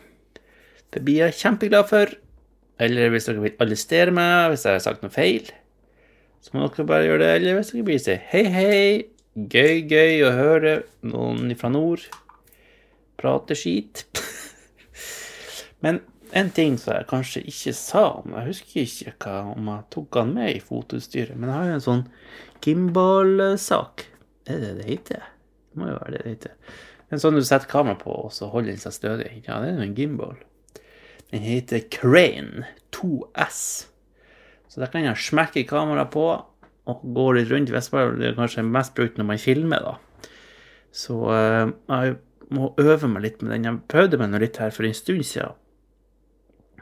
Det 0.90 1.04
blir 1.04 1.23
jeg 1.26 1.38
kjempeglad 1.38 1.87
for. 1.90 2.11
Eller 2.82 3.12
hvis 3.12 3.28
dere 3.28 3.42
vil 3.42 3.62
arrestere 3.62 4.14
meg 4.14 4.52
hvis 4.52 4.66
jeg 4.66 4.76
har 4.76 4.82
sagt 4.82 5.04
noe 5.04 5.14
feil, 5.14 5.47
så 6.42 6.54
må 6.54 6.66
dere 6.66 6.88
bare 6.90 7.06
gjøre 7.06 7.23
det. 7.23 7.30
Eller 7.38 7.58
hvis 7.58 7.73
dere 7.75 7.87
vil 7.87 8.02
si 8.02 8.18
hei, 8.32 8.44
hei, 8.54 8.90
Gøy, 9.38 9.85
gøy 9.87 10.25
å 10.26 10.32
høre 10.35 10.70
noen 11.06 11.52
fra 11.54 11.68
nord 11.70 12.02
prate 13.20 13.54
skit. 13.54 14.00
Men 15.85 16.00
en 16.35 16.50
ting 16.50 16.75
som 16.80 16.97
jeg 16.97 17.06
kanskje 17.06 17.42
ikke 17.47 17.75
sa 17.76 18.02
om 18.18 18.35
Jeg 18.35 18.49
husker 18.49 18.80
ikke 18.82 19.12
hva, 19.23 19.37
om 19.52 19.70
jeg 19.70 19.87
tok 19.94 20.18
han 20.18 20.32
med 20.35 20.56
i 20.56 20.64
fotoutstyret, 20.64 21.38
men 21.38 21.49
jeg 21.49 21.54
har 21.54 21.68
jo 21.70 21.76
en 21.76 21.85
sånn 21.87 22.02
gimbal-sak. 22.65 24.07
Er 24.49 24.62
det 24.62 24.75
det 24.81 24.88
heter? 24.88 25.27
Det 25.69 25.81
må 25.81 25.91
jo 25.91 25.99
være 26.00 26.15
det 26.17 26.25
det 26.25 26.35
heter. 26.35 26.77
En 27.09 27.23
sånn 27.23 27.38
du 27.38 27.45
setter 27.45 27.71
kamera 27.71 27.97
på, 28.00 28.12
og 28.27 28.33
så 28.35 28.50
holder 28.53 28.75
den 28.75 28.83
seg 28.83 28.97
stødig. 28.97 29.31
Ja, 29.47 29.61
det 29.62 29.71
er 29.71 29.79
jo 29.79 29.87
en 29.87 29.97
gimbal. 29.97 30.37
Den 31.33 31.45
heter 31.45 31.85
Crane 31.93 32.69
2S. 32.97 33.62
Så 34.69 34.83
der 34.83 34.93
kan 34.93 35.07
jeg 35.07 35.21
smekke 35.21 35.65
kameraet 35.69 36.12
på, 36.12 36.27
og 36.88 37.05
gå 37.17 37.27
litt 37.37 37.50
rundt. 37.53 37.73
Det 37.73 38.29
er 38.29 38.37
kanskje 38.37 38.65
mest 38.65 38.95
brukt 38.97 39.21
når 39.21 39.29
man 39.29 39.41
filmer, 39.41 39.85
da. 39.85 39.97
Så 40.95 41.17
uh, 41.29 41.69
jeg 41.69 42.17
må 42.55 42.73
øve 42.81 43.11
meg 43.12 43.25
litt 43.25 43.43
med 43.43 43.53
den. 43.55 43.67
Jeg 43.69 43.83
prøvde 43.93 44.21
meg 44.21 44.33
nå 44.33 44.41
litt 44.43 44.61
her 44.61 44.73
for 44.75 44.88
en 44.88 44.97
stund 44.97 45.25
siden. 45.29 45.57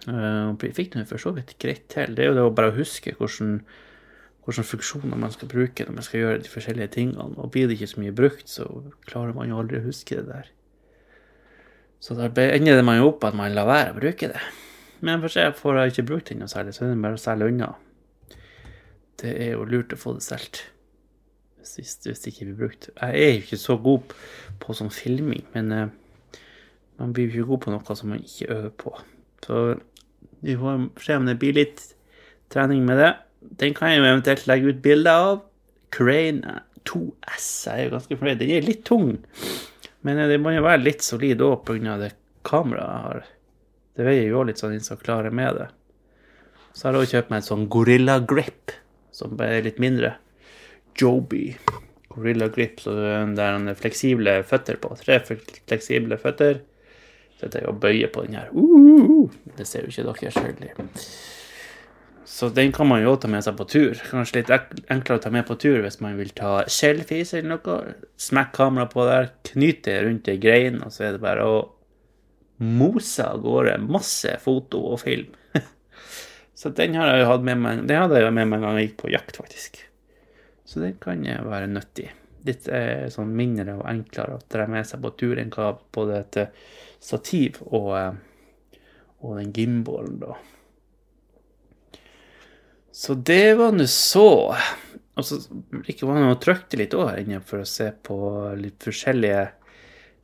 Uh, 0.07 0.55
fikk 0.63 0.95
den 0.95 1.09
for 1.09 1.19
så 1.19 1.33
vidt 1.35 1.57
greit 1.63 1.89
til. 1.91 2.15
Det 2.15 2.23
er 2.23 2.31
jo 2.31 2.39
det 2.39 2.47
å 2.47 2.55
bare 2.55 2.75
huske 2.77 3.17
hvordan, 3.19 3.61
hvordan 4.47 4.67
funksjoner 4.67 5.19
man 5.19 5.33
skal 5.35 5.51
bruke 5.51 5.85
når 5.85 5.97
man 5.97 6.07
skal 6.07 6.21
gjøre 6.23 6.43
de 6.45 6.53
forskjellige 6.53 6.93
tingene. 6.95 7.27
Og 7.37 7.51
blir 7.55 7.67
det 7.67 7.79
ikke 7.79 7.91
så 7.91 8.03
mye 8.03 8.15
brukt, 8.15 8.47
så 8.51 8.67
klarer 9.09 9.35
man 9.37 9.51
jo 9.51 9.59
aldri 9.63 9.81
å 9.81 9.87
huske 9.89 10.21
det 10.21 10.29
der. 10.31 10.53
Så 12.01 12.15
da 12.15 12.29
ender 12.31 12.85
man 12.87 13.01
jo 13.01 13.11
opp 13.11 13.25
at 13.27 13.35
man 13.35 13.55
lar 13.57 13.67
være 13.67 13.95
å 13.95 13.99
bruke 13.99 14.31
det. 14.31 14.45
Men 15.05 15.21
for 15.21 15.33
seg 15.33 15.57
får 15.59 15.81
jeg 15.81 15.93
ikke 15.93 16.09
brukt 16.13 16.31
den 16.31 16.41
noe 16.45 16.53
særlig, 16.53 16.77
så 16.77 16.87
er 16.87 16.95
det 16.95 17.03
bare 17.03 17.19
å 17.19 17.21
selge 17.21 17.51
unna 17.51 17.75
det 19.21 19.33
er 19.43 19.53
jo 19.55 19.67
lurt 19.69 19.95
å 19.95 20.01
få 20.01 20.17
det 20.17 20.25
solgt. 20.27 20.63
Hvis, 21.67 21.97
hvis, 22.05 22.23
det 22.23 22.33
ikke 22.33 22.49
blir 22.51 22.59
brukt. 22.61 22.91
Jeg 22.95 23.23
er 23.23 23.33
jo 23.33 23.43
ikke 23.43 23.59
så 23.59 23.77
god 23.83 24.15
på 24.63 24.77
sånn 24.77 24.93
filming, 24.95 25.43
men 25.57 25.73
uh, 25.75 25.89
man 27.01 27.15
blir 27.17 27.27
jo 27.27 27.43
ikke 27.43 27.51
god 27.51 27.63
på 27.65 27.75
noe 27.75 27.97
som 27.99 28.13
man 28.13 28.23
ikke 28.23 28.51
øver 28.55 28.75
på. 28.85 28.93
Så 29.47 29.63
vi 30.47 30.57
får 30.61 30.87
se 31.03 31.17
om 31.19 31.27
det 31.27 31.39
blir 31.41 31.57
litt 31.57 31.83
trening 32.53 32.85
med 32.87 33.03
det. 33.03 33.13
Den 33.61 33.75
kan 33.77 33.93
jeg 33.93 34.01
jo 34.01 34.09
eventuelt 34.09 34.47
legge 34.51 34.73
ut 34.73 34.83
bilde 34.85 35.13
av. 35.13 35.41
Crane 35.95 36.61
2S. 36.89 37.49
Jeg 37.67 37.79
er 37.79 37.89
jo 37.89 37.95
ganske 37.97 38.19
fornøyd. 38.19 38.43
Den 38.43 38.53
er 38.57 38.67
litt 38.67 38.85
tung, 38.87 39.17
men 40.07 40.21
det 40.31 40.39
må 40.43 40.53
jo 40.55 40.67
være 40.67 40.85
litt 40.85 41.07
solid 41.07 41.43
òg 41.45 41.65
pga. 41.67 41.97
det 42.03 42.13
kameraet 42.47 42.93
jeg 42.93 43.07
har. 43.07 43.25
Det 43.97 44.07
veier 44.07 44.29
jo 44.29 44.45
litt 44.47 44.61
sånn 44.61 44.77
inn 44.77 44.85
så 44.85 44.99
klarer 45.01 45.35
med 45.35 45.57
det. 45.57 45.71
Så 46.77 46.87
har 46.87 46.97
jeg 46.97 47.07
òg 47.07 47.13
kjøpt 47.15 47.33
meg 47.33 47.41
en 47.41 47.49
sånn 47.49 47.69
Gorilla 47.73 48.19
Grip 48.21 48.75
som 49.17 49.39
er 49.41 49.63
litt 49.65 49.81
mindre. 49.81 50.13
Joby. 50.97 51.57
Gorilla 52.13 52.49
Grip, 52.53 52.81
så 52.81 52.93
det 52.97 53.45
er 53.45 53.79
fleksible 53.81 54.39
føtter 54.49 54.79
på. 54.81 54.93
Tre 55.01 55.21
fleksible 55.25 56.19
føtter. 56.21 56.61
Så 57.37 57.51
jeg 57.53 57.69
og 57.69 57.81
bøyer 57.81 58.09
på 58.13 58.25
den 58.25 58.39
her. 58.39 58.53
Uh, 58.53 59.29
det 59.59 59.67
ser 59.69 59.85
jo 59.85 59.93
ikke 59.93 60.07
dere, 60.07 60.31
selvfølgelig. 60.33 60.87
Så 62.27 62.49
den 62.51 62.73
kan 62.75 62.89
man 62.91 63.05
jo 63.05 63.13
ta 63.23 63.29
med 63.31 63.45
seg 63.47 63.55
på 63.55 63.69
tur. 63.71 64.01
Kanskje 64.11 64.41
litt 64.41 64.51
enklere 64.91 65.21
å 65.21 65.23
ta 65.23 65.31
med 65.31 65.47
på 65.47 65.55
tur 65.63 65.79
hvis 65.85 66.01
man 66.03 66.17
vil 66.19 66.33
ta 66.35 66.65
selfies 66.67 67.31
eller 67.39 67.53
noe. 67.55 67.77
Smekk 68.19 68.51
kameraet 68.57 68.91
på 68.91 69.05
der, 69.07 69.29
knyt 69.53 69.85
det 69.87 70.01
rundt 70.03 70.31
ei 70.33 70.41
grein, 70.43 70.81
og 70.83 70.91
så 70.91 71.07
er 71.07 71.15
det 71.15 71.23
bare 71.23 71.45
å 71.47 71.61
mose 72.67 73.23
av 73.23 73.45
gårde 73.45 73.77
masse 73.85 74.33
foto 74.43 74.81
og 74.91 75.05
film. 75.05 75.31
Så 76.59 76.73
den 76.75 76.97
har 76.97 77.13
jeg 77.13 77.29
hatt 77.29 77.45
med 77.45 77.61
meg 77.61 77.83
Den 77.85 78.01
hadde 78.01 78.23
jeg 78.23 78.33
med 78.33 78.49
meg 78.49 78.59
en 78.59 78.65
gang 78.65 78.79
jeg 78.81 78.89
gikk 78.89 78.99
på 79.05 79.13
jakt, 79.13 79.39
faktisk. 79.39 79.79
Så 80.67 80.83
den 80.83 80.97
kan 80.99 81.23
være 81.23 81.69
nyttig. 81.71 82.09
Litt 82.49 82.67
eh, 82.73 83.07
sånn 83.13 83.35
mindre 83.37 83.77
og 83.77 83.87
enklere 83.91 84.39
å 84.39 84.45
dra 84.51 84.67
med 84.71 84.89
seg 84.89 85.03
på 85.05 85.13
tur 85.21 85.39
enn 85.39 85.53
hva 85.55 85.75
både 85.95 86.19
et 86.25 86.41
eh, 86.43 86.67
stativ 87.03 87.61
og, 87.67 87.91
eh, 88.01 88.81
og 89.21 89.39
den 89.39 89.53
gimballen, 89.55 90.19
da. 90.23 90.35
Så 92.97 93.15
det 93.15 93.59
var 93.59 93.75
nå 93.77 93.85
så. 93.93 94.31
Og 95.17 95.25
så 95.25 95.37
var 96.09 96.17
det 96.17 96.33
å 96.33 96.41
trykte 96.41 96.79
litt 96.81 96.95
òg 96.97 97.11
her 97.11 97.21
inne 97.21 97.43
for 97.45 97.61
å 97.61 97.69
se 97.69 97.91
på 97.93 98.17
litt 98.57 98.81
forskjellige 98.85 99.45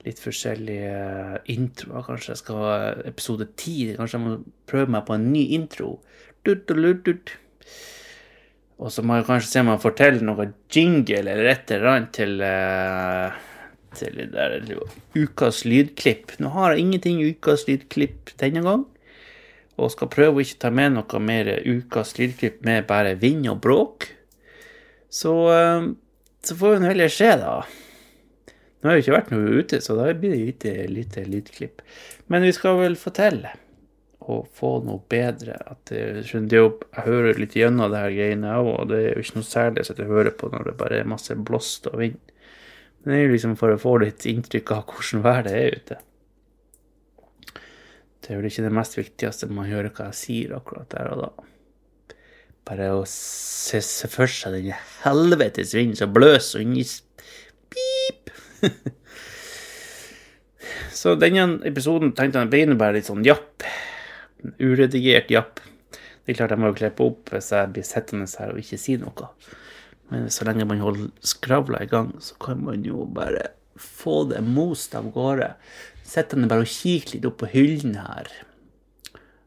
litt 0.03 0.19
forskjellige 0.19 1.43
introer. 1.53 2.03
Kanskje 2.07 2.33
jeg 2.33 2.41
skal 2.41 2.59
ha 2.59 2.73
episode 3.07 3.47
ti. 3.61 3.77
Kanskje 3.99 4.19
jeg 4.19 4.25
må 4.25 4.33
prøve 4.71 4.95
meg 4.97 5.05
på 5.07 5.15
en 5.19 5.29
ny 5.35 5.45
intro. 5.59 5.93
Og 8.83 8.91
så 8.91 9.05
må 9.07 9.21
jeg 9.21 9.29
kanskje 9.29 9.51
se 9.51 9.63
om 9.63 9.71
jeg 9.71 9.83
får 9.85 9.97
til 10.01 10.19
noe 10.27 10.49
jingle 10.75 11.21
eller 11.21 11.53
et 11.53 11.71
eller 11.77 11.91
annet 11.93 12.11
til, 12.17 12.41
uh, 12.43 13.37
til 13.95 14.73
ukas 15.21 15.63
lydklipp. 15.69 16.35
Nå 16.43 16.51
har 16.57 16.73
jeg 16.73 16.87
ingenting 16.89 17.23
ukas 17.29 17.69
lydklipp 17.69 18.33
denne 18.43 18.65
gang. 18.67 18.89
Og 19.83 19.93
skal 19.95 20.11
prøve 20.13 20.39
å 20.39 20.45
ikke 20.45 20.61
ta 20.65 20.73
med 20.75 20.95
noe 20.97 21.23
mer 21.23 21.51
ukas 21.67 22.15
lydklipp 22.19 22.61
med 22.67 22.87
bare 22.91 23.17
vind 23.21 23.49
og 23.51 23.61
bråk. 23.65 24.09
Så, 25.13 25.33
uh, 25.51 25.91
så 26.43 26.59
får 26.59 26.79
vi 26.79 26.93
heller 26.93 27.13
se, 27.13 27.33
da. 27.41 27.57
Nå 28.83 28.91
har 28.91 28.97
jo 28.99 29.05
ikke 29.05 29.15
vært 29.15 29.35
noe 29.35 29.59
ute, 29.63 29.79
så 29.83 29.95
da 29.99 30.09
blir 30.11 30.33
det 30.35 30.41
lite, 30.41 30.71
lite 30.91 31.27
lydklipp. 31.29 31.85
Men 32.33 32.43
vi 32.47 32.55
skal 32.55 32.81
vel 32.81 32.97
få 32.99 33.13
til 33.15 33.45
å 34.23 34.41
få 34.59 34.73
noe 34.87 35.03
bedre. 35.11 35.55
At 35.71 35.93
jeg 35.95 36.25
hører 37.07 37.39
litt 37.39 37.57
gjennom 37.59 37.93
det 37.93 38.03
her 38.03 38.15
greiene 38.17 38.57
òg, 38.59 38.71
og 38.73 38.91
det 38.91 39.01
er 39.03 39.09
jo 39.13 39.25
ikke 39.25 39.39
noe 39.39 39.49
særlig 39.49 39.87
å 39.87 40.09
høre 40.11 40.35
på 40.35 40.51
når 40.53 40.71
det 40.71 40.79
bare 40.81 41.03
er 41.03 41.13
masse 41.13 41.37
blåst 41.39 41.87
og 41.93 42.01
vind. 42.03 42.19
Men 43.03 43.15
det 43.15 43.19
er 43.19 43.25
jo 43.27 43.35
liksom 43.35 43.55
for 43.59 43.75
å 43.75 43.81
få 43.83 43.97
litt 44.03 44.27
inntrykk 44.31 44.75
av 44.75 44.85
hvordan 44.91 45.25
været 45.27 45.55
er 45.59 45.79
ute. 45.79 46.01
Det 48.23 48.31
er 48.31 48.39
vel 48.39 48.47
ikke 48.47 48.67
det 48.67 48.75
mest 48.75 48.95
viktigste 48.99 49.49
man 49.51 49.67
hører 49.67 49.91
hva 49.91 50.11
jeg 50.13 50.19
sier 50.21 50.55
akkurat 50.55 50.91
der 50.95 51.11
og 51.11 51.25
da. 51.25 51.31
Bare 52.69 52.93
å 52.95 53.01
se, 53.11 53.81
for 54.07 54.31
seg 54.31 54.55
den 54.55 54.69
helvetes 55.03 55.75
vinden 55.75 55.99
som 55.99 56.13
bløser 56.15 56.63
og 56.63 56.77
i 56.79 56.85
Pip! 57.73 58.31
så 61.01 61.17
denne 61.19 61.59
episoden 61.67 62.13
tenkte 62.15 62.45
jeg 62.45 62.53
ble 62.53 62.79
bare 62.79 63.01
litt 63.01 63.11
sånn 63.11 63.27
japp. 63.27 63.67
Uredigert 64.63 65.33
japp. 65.33 65.59
Det 66.23 66.35
er 66.35 66.39
klart 66.39 66.55
jeg 66.55 66.63
må 66.63 66.71
jo 66.71 66.79
klippe 66.79 67.07
opp 67.09 67.33
hvis 67.35 67.51
jeg 67.51 67.73
blir 67.75 67.87
sittende 67.87 68.31
her 68.39 68.55
og 68.55 68.63
ikke 68.63 68.79
si 68.79 68.95
noe. 69.01 69.33
Men 70.13 70.29
så 70.31 70.47
lenge 70.47 70.69
man 70.69 70.83
holder 70.85 71.11
skravla 71.27 71.83
i 71.83 71.91
gang, 71.91 72.13
så 72.23 72.37
kan 72.39 72.63
man 72.63 72.85
jo 72.87 73.09
bare 73.11 73.49
få 73.81 74.23
det 74.31 74.43
most 74.45 74.95
av 74.95 75.09
gårde. 75.11 75.49
Sittende 76.13 76.49
bare 76.51 76.67
og 76.67 76.69
kikker 76.69 77.17
litt 77.17 77.29
opp 77.29 77.39
på 77.41 77.49
hyllen 77.55 77.97
her. 77.97 78.29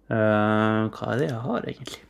Uh, 0.10 0.86
hva 0.94 1.12
er 1.12 1.20
det 1.22 1.28
jeg 1.30 1.42
har, 1.44 1.68
egentlig? 1.70 2.02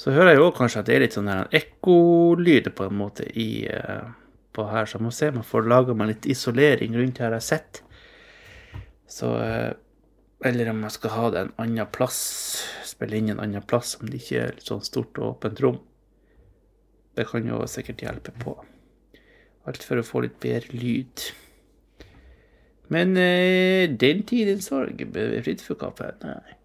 Så 0.00 0.14
hører 0.14 0.32
jeg 0.32 0.40
jo 0.40 0.48
kanskje 0.56 0.80
at 0.80 0.88
det 0.88 0.94
er 0.96 1.02
litt 1.04 1.16
sånn 1.16 1.28
ekkolyd 1.30 2.70
på 2.74 2.86
en 2.88 2.96
måte 2.98 3.26
i 3.38 3.66
uh, 3.68 4.08
på 4.56 4.64
her, 4.70 4.88
så 4.88 4.98
jeg 4.98 5.04
må 5.06 5.12
se 5.14 5.28
om 5.30 5.38
jeg 5.38 5.48
får 5.50 5.68
laga 5.70 5.94
meg 5.94 6.14
litt 6.14 6.28
isolering 6.32 6.96
rundt 6.98 7.20
her 7.22 7.36
jeg 7.36 7.46
sitter. 7.46 7.86
Så 9.10 9.30
uh, 9.38 9.70
Eller 10.46 10.70
om 10.72 10.80
jeg 10.86 10.96
skal 10.96 11.12
ha 11.12 11.24
det 11.30 11.40
en 11.44 11.54
annen 11.60 11.90
plass. 11.92 12.20
Spille 12.88 13.18
inn 13.18 13.34
en 13.34 13.42
annen 13.44 13.66
plass 13.68 13.98
om 14.00 14.08
det 14.08 14.22
ikke 14.22 14.38
er 14.40 14.54
litt 14.56 14.70
sånn 14.70 14.82
stort 14.86 15.18
og 15.20 15.34
åpent 15.34 15.60
rom. 15.60 15.76
Det 17.18 17.26
kan 17.28 17.44
jo 17.44 17.58
sikkert 17.68 18.06
hjelpe 18.06 18.32
på. 18.40 18.54
Alt 19.68 19.84
for 19.84 20.00
å 20.00 20.06
få 20.06 20.22
litt 20.24 20.38
bedre 20.40 20.78
lyd. 20.80 21.26
Men 22.90 23.14
eh, 23.16 23.86
den 23.90 24.24
tidens 24.26 24.66
den 24.66 24.66
sorg. 24.66 25.04
Fritt 25.44 25.62
for 25.62 25.78
kaffe? 25.78 26.10
Nei. 26.24 26.56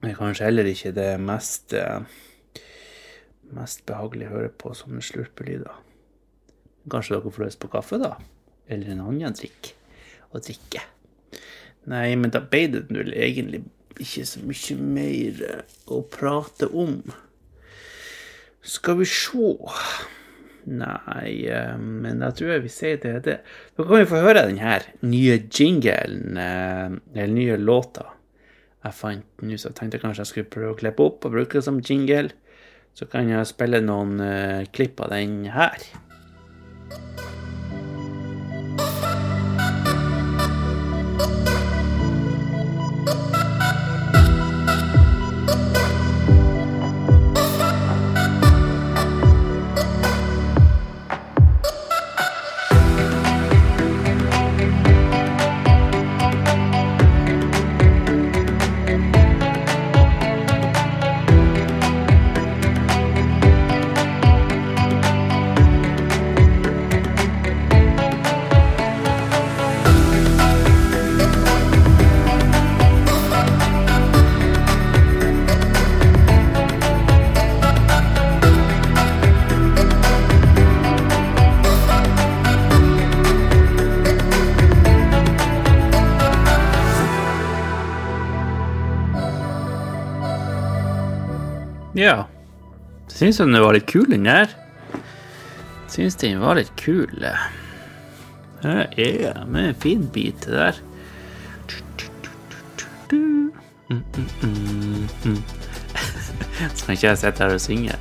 Det 0.00 0.12
er 0.12 0.18
kanskje 0.18 0.46
heller 0.48 0.68
ikke 0.70 0.92
det 0.96 1.08
mest 1.20 1.74
eh, 1.76 2.04
mest 3.56 3.84
behagelige 3.88 4.30
å 4.30 4.36
høre 4.36 4.52
på 4.58 4.72
som 4.76 4.96
slurpelyder. 5.02 5.82
Kanskje 6.90 7.16
dere 7.16 7.32
får 7.34 7.46
lyst 7.46 7.60
på 7.62 7.70
kaffe, 7.72 7.98
da? 8.00 8.14
Eller 8.70 8.94
en 8.94 9.04
annen 9.04 9.36
drikk 9.36 9.72
å 10.34 10.42
drikke? 10.42 10.82
Nei, 11.90 12.10
men 12.18 12.32
da 12.34 12.42
ble 12.42 12.64
det 12.72 12.84
vel 12.90 13.12
egentlig 13.14 13.62
ikke 14.02 14.26
så 14.28 14.42
mye 14.44 14.76
mer 14.80 15.42
eh, 15.46 15.78
å 15.92 16.02
prate 16.12 16.68
om. 16.72 16.98
Skal 18.66 19.00
vi 19.00 19.06
sjå 19.08 19.52
Nei, 20.66 21.46
eh, 21.46 21.76
men 21.78 22.22
da 22.24 22.32
tror 22.34 22.56
jeg 22.56 22.64
vi 22.64 22.72
sier 22.74 23.00
det. 23.02 23.16
det. 23.26 23.38
Da 23.78 23.86
kan 23.86 24.02
vi 24.02 24.10
få 24.10 24.22
høre 24.24 24.48
den 24.48 24.58
her 24.58 24.88
nye 25.06 25.38
jinglen, 25.46 26.38
eh, 26.40 26.96
eller 27.14 27.34
nye 27.34 27.58
låta 27.60 28.12
jeg 28.86 28.94
fant 28.94 29.42
nå, 29.42 29.58
så 29.58 29.70
jeg 29.70 29.78
tenkte 29.80 30.00
kanskje 30.02 30.22
jeg 30.22 30.32
skulle 30.32 30.52
prøve 30.52 30.74
å 30.74 30.78
klippe 30.78 31.06
opp 31.06 31.26
og 31.26 31.36
bruke 31.36 31.58
det 31.58 31.66
som 31.66 31.82
jingle. 31.82 32.30
Så 32.96 33.08
kan 33.12 33.28
jeg 33.28 33.48
spille 33.50 33.82
noen 33.84 34.16
uh, 34.22 34.64
klipp 34.72 35.02
av 35.04 35.12
den 35.12 35.42
her. 35.52 35.82
Syns 93.16 93.38
den 93.40 93.56
var 93.56 93.72
litt 93.72 93.86
kul, 93.88 94.04
den 94.12 94.26
der. 94.28 94.50
Syns 95.88 96.18
den 96.20 96.36
var 96.42 96.58
litt 96.58 96.74
kul. 96.76 97.24
Ja, 97.24 97.32
med 99.46 99.68
en 99.70 99.78
fin 99.80 100.04
bit, 100.12 100.44
der. 100.44 100.76
Så 106.74 106.92
ikke 106.92 107.06
jeg 107.06 107.18
sitte 107.22 107.40
her 107.40 107.54
og 107.54 107.60
synge. 107.62 107.94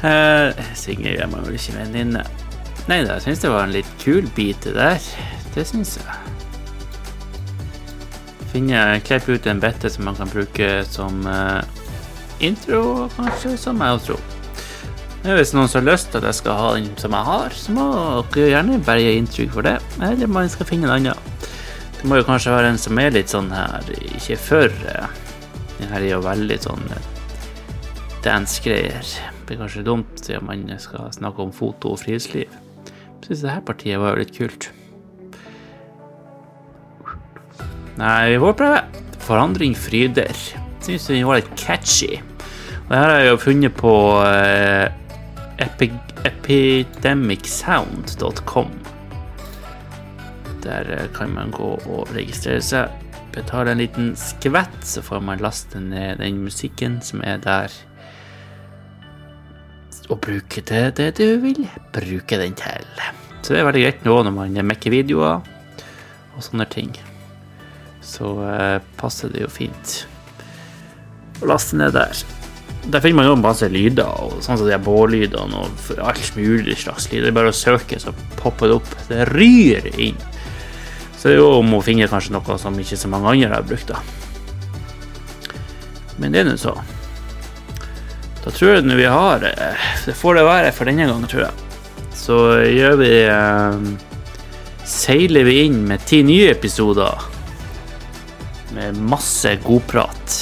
Uh, 0.00 0.48
synge 0.78 1.12
gjør 1.12 1.28
man 1.32 1.44
vel 1.44 1.54
ikke 1.58 1.74
med 1.76 1.82
en 1.82 1.92
venninne. 1.92 2.22
Nei 2.86 3.00
da, 3.02 3.10
jeg 3.16 3.22
syns 3.26 3.42
det 3.44 3.52
var 3.52 3.62
en 3.66 3.76
litt 3.76 3.92
kul 4.00 4.24
bit, 4.36 4.60
det 4.64 4.74
der. 4.76 4.98
Det 5.52 5.64
syns 5.68 5.90
jeg. 6.00 6.10
Finne, 8.52 9.00
klippe 9.04 9.32
ut 9.36 9.46
en 9.50 9.60
bette 9.60 9.86
som 9.92 10.02
man 10.08 10.16
kan 10.16 10.32
bruke 10.32 10.68
som 10.88 11.12
uh, 11.28 11.60
intro, 12.40 13.08
kanskje, 13.16 13.56
som 13.60 13.80
outro. 13.84 14.18
Hvis 15.26 15.50
noen 15.56 15.66
har 15.72 15.82
lyst 15.82 16.12
til 16.12 16.20
at 16.20 16.28
jeg 16.28 16.38
skal 16.38 16.58
ha 16.60 16.66
den 16.76 16.90
som 17.00 17.14
jeg 17.16 17.26
har, 17.26 17.54
så 17.58 17.72
må 17.74 17.86
dere 18.34 18.50
gjerne 18.52 18.76
bare 18.86 19.02
gi 19.02 19.14
inntrykk 19.18 19.54
for 19.56 19.66
det. 19.66 19.76
Eller 19.98 20.30
man 20.30 20.50
skal 20.52 20.68
finne 20.68 20.86
en 20.86 20.94
annen. 20.94 21.32
Det 21.96 22.06
må 22.06 22.20
jo 22.20 22.26
kanskje 22.28 22.52
være 22.54 22.68
en 22.70 22.78
som 22.78 23.00
er 23.02 23.14
litt 23.16 23.32
sånn 23.32 23.48
her, 23.50 23.88
ikke 24.14 24.36
for 24.38 24.70
uh, 24.86 25.08
Den 25.80 25.90
her 25.90 26.04
er 26.04 26.12
jo 26.12 26.20
veldig 26.22 26.58
sånn 26.62 26.84
uh, 26.92 27.08
dance-greier. 28.22 29.02
Det 29.02 29.48
blir 29.48 29.58
kanskje 29.64 29.82
dumt 29.86 30.22
siden 30.22 30.46
man 30.46 30.62
skal 30.82 31.10
snakke 31.16 31.42
om 31.42 31.50
foto 31.54 31.96
og 31.96 32.00
friluftsliv. 32.04 32.46
Jeg 32.46 33.26
syns 33.26 33.42
dette 33.48 33.64
partiet 33.66 33.98
var 33.98 34.14
jo 34.14 34.22
litt 34.22 34.36
kult. 34.36 34.68
Nei, 37.98 38.36
vi 38.36 38.38
får 38.44 38.56
prøve. 38.60 38.84
Forandring 39.26 39.74
fryder 39.74 40.44
syns 40.86 41.08
den 41.10 41.26
var 41.26 41.40
litt 41.40 41.50
catchy. 41.58 42.20
Og 42.86 42.92
det 42.92 42.98
her 43.00 43.10
har 43.10 43.20
jeg 43.20 43.30
jo 43.32 43.38
funnet 43.42 43.74
på 43.74 43.94
uh, 44.22 44.86
epi 45.62 45.90
epidemicsound.com. 46.26 48.70
Der 50.62 50.84
uh, 50.94 51.06
kan 51.14 51.30
man 51.34 51.50
gå 51.54 51.70
og 51.74 52.08
registrere 52.14 52.62
seg. 52.62 52.88
Betale 53.34 53.70
en 53.74 53.82
liten 53.82 54.16
skvett, 54.16 54.86
så 54.86 55.02
får 55.04 55.20
man 55.26 55.44
laste 55.44 55.80
ned 55.82 56.16
den 56.22 56.44
musikken 56.46 57.02
som 57.04 57.20
er 57.26 57.36
der. 57.42 57.70
Og 60.06 60.20
bruke 60.22 60.60
til 60.62 60.92
det 60.94 61.18
du 61.18 61.38
vil 61.42 61.66
bruke 61.92 62.38
den 62.38 62.54
til. 62.54 62.86
Så 63.42 63.52
det 63.52 63.58
er 63.60 63.64
veldig 63.66 63.82
greit 63.82 64.04
nå 64.06 64.22
når 64.26 64.34
man 64.34 64.66
mekker 64.70 64.90
videoer 64.94 65.36
og 66.36 66.42
sånne 66.42 66.66
ting. 66.70 66.90
Så 68.06 68.24
uh, 68.38 68.78
passer 68.98 69.28
det 69.34 69.40
jo 69.42 69.48
fint 69.50 70.06
og 71.40 71.48
laste 71.50 71.78
ned 71.78 71.94
der. 71.96 72.24
Der 72.86 73.02
finner 73.02 73.18
man 73.18 73.28
jo 73.28 73.36
masse 73.40 73.68
lyder, 73.70 74.06
og 74.06 74.38
sånn 74.44 74.60
som 74.60 74.68
de 74.68 74.78
bållydene 74.78 75.58
og 75.58 76.02
alt 76.06 76.28
mulig 76.38 76.76
slags 76.84 77.08
lyd. 77.10 77.24
Det 77.24 77.32
er 77.32 77.38
bare 77.38 77.50
å 77.50 77.56
søke, 77.56 77.98
så 77.98 78.14
popper 78.38 78.70
det 78.70 78.78
opp. 78.78 78.92
Det 79.08 79.26
ryr 79.32 79.88
inn. 79.94 80.20
Så 81.16 81.28
det 81.28 81.34
er 81.34 81.40
jo 81.40 81.56
om 81.58 81.72
hun 81.74 81.82
finne 81.82 82.06
kanskje 82.10 82.36
noe 82.36 82.58
som 82.62 82.76
ikke 82.78 82.98
så 83.00 83.10
mange 83.10 83.32
andre 83.32 83.56
har 83.56 83.66
brukt, 83.66 83.90
da. 83.90 83.98
Men 86.22 86.32
det 86.32 86.44
er 86.44 86.48
nå 86.48 86.56
så. 86.60 86.76
Da 88.44 88.52
tror 88.54 88.76
jeg 88.76 88.86
nå 88.86 88.94
vi 88.94 89.08
har 89.10 89.42
eh, 89.42 89.86
Det 90.06 90.14
får 90.14 90.36
det 90.38 90.44
være 90.46 90.74
for 90.76 90.86
denne 90.86 91.08
gangen, 91.08 91.26
tror 91.30 91.48
jeg. 91.48 91.64
Så 92.16 92.36
gjør 92.70 93.00
vi 93.00 93.10
um, 93.26 93.88
Seiler 94.86 95.46
vi 95.48 95.64
inn 95.66 95.80
med 95.88 96.04
ti 96.06 96.20
nye 96.22 96.52
episoder 96.52 97.26
med 98.76 99.00
masse 99.10 99.50
godprat. 99.64 100.36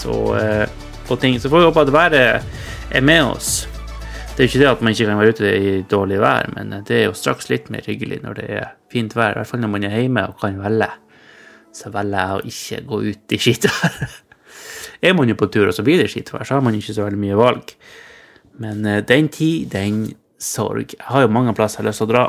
Så, 0.00 0.16
eh, 0.38 0.64
og 1.10 1.20
ting. 1.20 1.36
Så 1.40 1.50
får 1.50 1.60
vi 1.60 1.68
håpe 1.68 1.84
at 1.84 1.92
været 1.92 2.42
er 2.90 3.04
med 3.04 3.22
oss. 3.34 3.68
Det 4.36 4.44
er 4.44 4.48
ikke 4.48 4.60
det 4.62 4.70
at 4.70 4.82
man 4.82 4.94
ikke 4.94 5.06
kan 5.06 5.18
være 5.18 5.32
ute 5.34 5.48
i 5.52 5.72
dårlig 5.90 6.20
vær, 6.22 6.46
men 6.54 6.70
det 6.88 6.96
er 6.96 7.02
jo 7.10 7.16
straks 7.18 7.50
litt 7.50 7.66
mer 7.70 7.84
hyggelig 7.84 8.22
når 8.22 8.38
det 8.38 8.46
er 8.56 8.68
fint 8.92 9.12
vær. 9.16 9.34
I 9.34 9.40
hvert 9.40 9.50
fall 9.50 9.60
når 9.60 9.72
man 9.74 9.84
er 9.84 9.96
hjemme 9.98 10.22
og 10.30 10.38
kan 10.40 10.56
velge. 10.62 10.88
Så 11.76 11.92
velger 11.92 12.16
jeg 12.18 12.38
å 12.38 12.52
ikke 12.52 12.78
gå 12.88 13.00
ut 13.10 13.34
i 13.36 13.40
skittvær. 13.44 13.98
er 15.10 15.18
man 15.18 15.28
jo 15.28 15.36
på 15.38 15.50
tur, 15.52 15.68
og 15.68 15.76
så 15.76 15.84
blir 15.84 16.00
det 16.00 16.08
skittvær, 16.12 16.46
så 16.46 16.56
har 16.56 16.64
man 16.64 16.78
ikke 16.78 16.96
så 16.96 17.04
veldig 17.04 17.20
mye 17.20 17.38
valg. 17.38 17.74
Men 18.64 18.80
uh, 18.86 18.96
den 19.06 19.28
tid, 19.32 19.68
den 19.74 20.02
sorg. 20.40 20.96
Jeg 20.96 21.06
har 21.12 21.26
jo 21.26 21.34
mange 21.36 21.54
plasser 21.56 21.80
jeg 21.80 21.84
har 21.84 21.90
lyst 21.90 22.02
til 22.02 22.08
å 22.08 22.12
dra. 22.14 22.24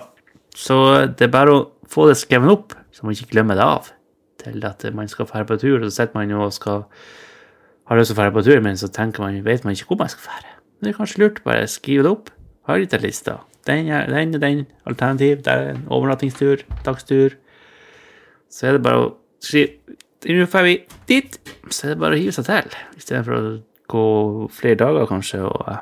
Så 0.52 0.78
det 1.16 1.30
er 1.30 1.34
bare 1.34 1.56
å 1.56 1.66
få 1.92 2.10
det 2.10 2.20
skrevet 2.20 2.52
opp, 2.52 2.76
så 2.92 3.08
man 3.08 3.16
ikke 3.16 3.32
glemmer 3.32 3.60
det 3.60 3.68
av. 3.68 3.92
Til 4.42 4.64
at 4.68 4.84
man 4.98 5.10
skal 5.12 5.30
dra 5.30 5.46
på 5.48 5.60
tur, 5.62 5.80
og 5.80 5.88
så 5.88 6.02
sitter 6.02 6.20
man 6.20 6.32
jo 6.34 6.44
og 6.48 6.56
skal 6.56 6.86
har 7.92 8.00
lyst 8.00 8.14
til 8.14 8.18
å 8.18 8.22
dra 8.22 8.32
på 8.32 8.44
tur, 8.48 8.60
men 8.64 8.78
så 8.80 8.88
tenker 8.88 9.24
man, 9.26 9.42
vet 9.44 9.66
man 9.68 9.76
ikke 9.76 9.90
hvor 9.92 10.00
man 10.00 10.12
skal 10.12 10.28
dra. 10.30 10.54
Det 10.82 10.92
er 10.92 10.98
kanskje 10.98 11.22
lurt 11.22 11.42
bare 11.44 11.68
skrive 11.70 12.06
det 12.06 12.12
opp. 12.14 12.30
Har 12.70 12.80
litt 12.80 12.94
av 12.96 13.04
lista. 13.04 13.40
Den 13.68 13.90
er 13.92 14.08
den, 14.10 14.32
den, 14.42 14.62
alternativ, 14.90 15.42
det 15.46 15.52
er 15.52 15.74
en 15.74 15.84
overnattingstur, 15.92 16.64
dagstur. 16.86 17.36
Så 18.50 18.70
er 18.70 18.78
det 18.78 18.86
bare 18.86 19.04
å 19.04 19.12
skrive 19.44 19.98
Nå 20.22 20.46
drar 20.46 20.68
vi 20.68 20.76
dit, 21.10 21.34
så 21.74 21.88
er 21.88 21.96
det 21.96 22.02
bare 22.04 22.14
å 22.14 22.20
hive 22.22 22.34
seg 22.36 22.46
til. 22.46 22.76
Istedenfor 22.94 23.34
å 23.34 23.54
gå 23.90 24.04
flere 24.54 24.78
dager, 24.78 25.08
kanskje, 25.10 25.40
og 25.50 25.64
uh, 25.66 25.80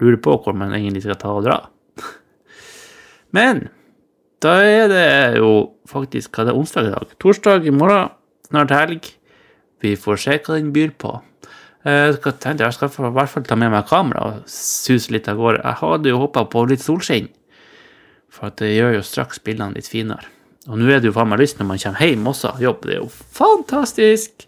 lure 0.00 0.16
på 0.24 0.38
hvor 0.40 0.56
man 0.56 0.72
egentlig 0.72 1.02
skal 1.04 1.18
ta 1.20 1.34
og 1.36 1.44
dra. 1.44 1.58
Men 3.36 3.66
da 4.40 4.54
er 4.64 4.88
det 4.88 5.10
jo 5.36 5.50
faktisk 5.84 6.32
hva 6.32 6.48
det 6.48 6.54
er 6.54 6.62
onsdag 6.62 6.88
i 6.88 6.94
dag. 6.94 7.12
Torsdag 7.20 7.68
i 7.68 7.74
morgen, 7.76 8.08
snart 8.48 8.72
helg. 8.72 9.12
Vi 9.82 9.96
får 9.98 10.20
se 10.22 10.38
hva 10.38 10.58
den 10.58 10.72
byr 10.74 10.92
på. 10.98 11.16
Jeg 11.82 12.20
tenkte 12.22 12.62
jeg 12.62 12.76
skal 12.76 12.92
i 12.92 13.10
hvert 13.16 13.30
fall 13.32 13.46
ta 13.46 13.56
med 13.58 13.72
meg 13.74 13.88
kamera 13.90 14.28
og 14.28 14.50
suse 14.50 15.10
litt 15.10 15.26
av 15.30 15.40
gårde. 15.40 15.64
Jeg 15.64 15.80
hadde 15.80 16.12
jo 16.12 16.20
håpa 16.22 16.44
på 16.50 16.62
litt 16.70 16.84
solskinn, 16.84 17.26
for 18.30 18.54
det 18.60 18.70
gjør 18.76 19.00
jo 19.00 19.02
straks 19.06 19.42
bildene 19.42 19.74
litt 19.74 19.90
finere. 19.90 20.30
Og 20.70 20.78
nå 20.78 20.86
er 20.86 21.02
det 21.02 21.10
jo 21.10 21.16
faen 21.16 21.32
meg 21.32 21.42
lyst 21.42 21.58
når 21.58 21.72
man 21.72 21.82
kommer 21.82 22.06
hjem 22.06 22.28
også 22.30 22.54
jobb. 22.62 22.86
Det 22.86 22.94
er 22.94 23.02
jo 23.02 23.10
fantastisk! 23.10 24.46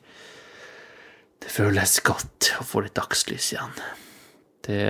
Det 1.42 1.51
føles 1.53 1.99
godt 2.07 2.53
å 2.61 2.64
få 2.64 2.85
litt 2.85 2.94
dagslys 2.97 3.51
igjen. 3.53 3.75
Det, 4.64 4.85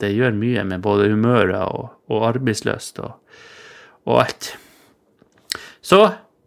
det 0.00 0.14
gjør 0.14 0.38
mye 0.38 0.62
med 0.64 0.84
både 0.84 1.10
humøret 1.10 1.58
og, 1.66 1.90
og 2.08 2.28
arbeidslyst 2.30 3.02
og, 3.04 3.18
og 4.06 4.22
alt. 4.22 4.54
Så 5.84 6.00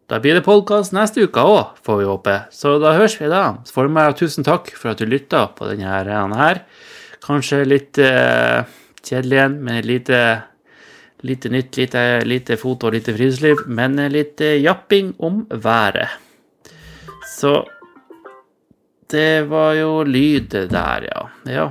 da 0.07 0.21
blir 0.23 0.37
det 0.37 0.45
podkast 0.45 0.93
neste 0.95 1.25
uke 1.27 1.41
òg, 1.43 1.79
får 1.83 1.97
vi 1.99 2.05
håpe. 2.07 2.35
Så 2.55 2.77
da 2.79 2.93
høres 2.95 3.17
vi 3.19 3.27
da. 3.27 3.57
Så 3.67 3.75
får 3.75 3.89
du 3.89 3.95
meg 3.97 4.13
tusen 4.15 4.45
takk 4.47 4.69
for 4.79 4.93
at 4.93 5.01
du 5.01 5.09
lytta 5.09 5.49
på 5.57 5.67
denne 5.67 6.37
her. 6.39 6.61
Kanskje 7.25 7.65
litt 7.67 7.99
eh, 7.99 8.63
kjedelig 9.03 9.35
igjen, 9.35 9.57
med 9.67 9.89
lite, 9.89 10.21
lite 11.27 11.51
nytt, 11.51 11.75
lite, 11.75 12.05
lite 12.23 12.55
foto 12.61 12.87
og 12.87 12.95
lite 12.95 13.17
friluftsliv, 13.17 13.65
men 13.67 13.99
litt 14.13 14.39
eh, 14.39 14.61
japping 14.63 15.11
om 15.19 15.43
været. 15.51 16.15
Så 17.27 17.65
det 19.11 19.43
var 19.51 19.75
jo 19.75 19.91
lyd 20.07 20.55
der, 20.71 21.09
ja. 21.11 21.27
Ja, 21.51 21.69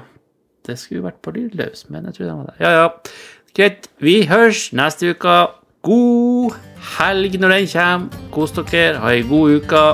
det 0.68 0.76
skulle 0.82 1.08
vært 1.08 1.22
på 1.24 1.32
lydløs, 1.32 1.86
men 1.88 2.04
jeg 2.10 2.18
tror 2.18 2.28
den 2.28 2.44
var 2.44 2.52
der. 2.52 2.60
Ja, 2.60 2.76
ja. 2.82 3.34
Greit. 3.56 3.88
Vi 4.04 4.26
høres 4.28 4.68
neste 4.76 5.16
uke. 5.16 5.40
God 5.86 6.75
helg 6.98 7.38
når 7.40 7.54
den 7.56 7.68
kommer. 7.72 8.24
Kos 8.32 8.56
dere. 8.56 8.98
Ha 9.02 9.14
ei 9.16 9.22
god 9.28 9.60
uke. 9.60 9.86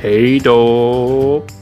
Hei 0.00 0.38
da. 0.44 1.59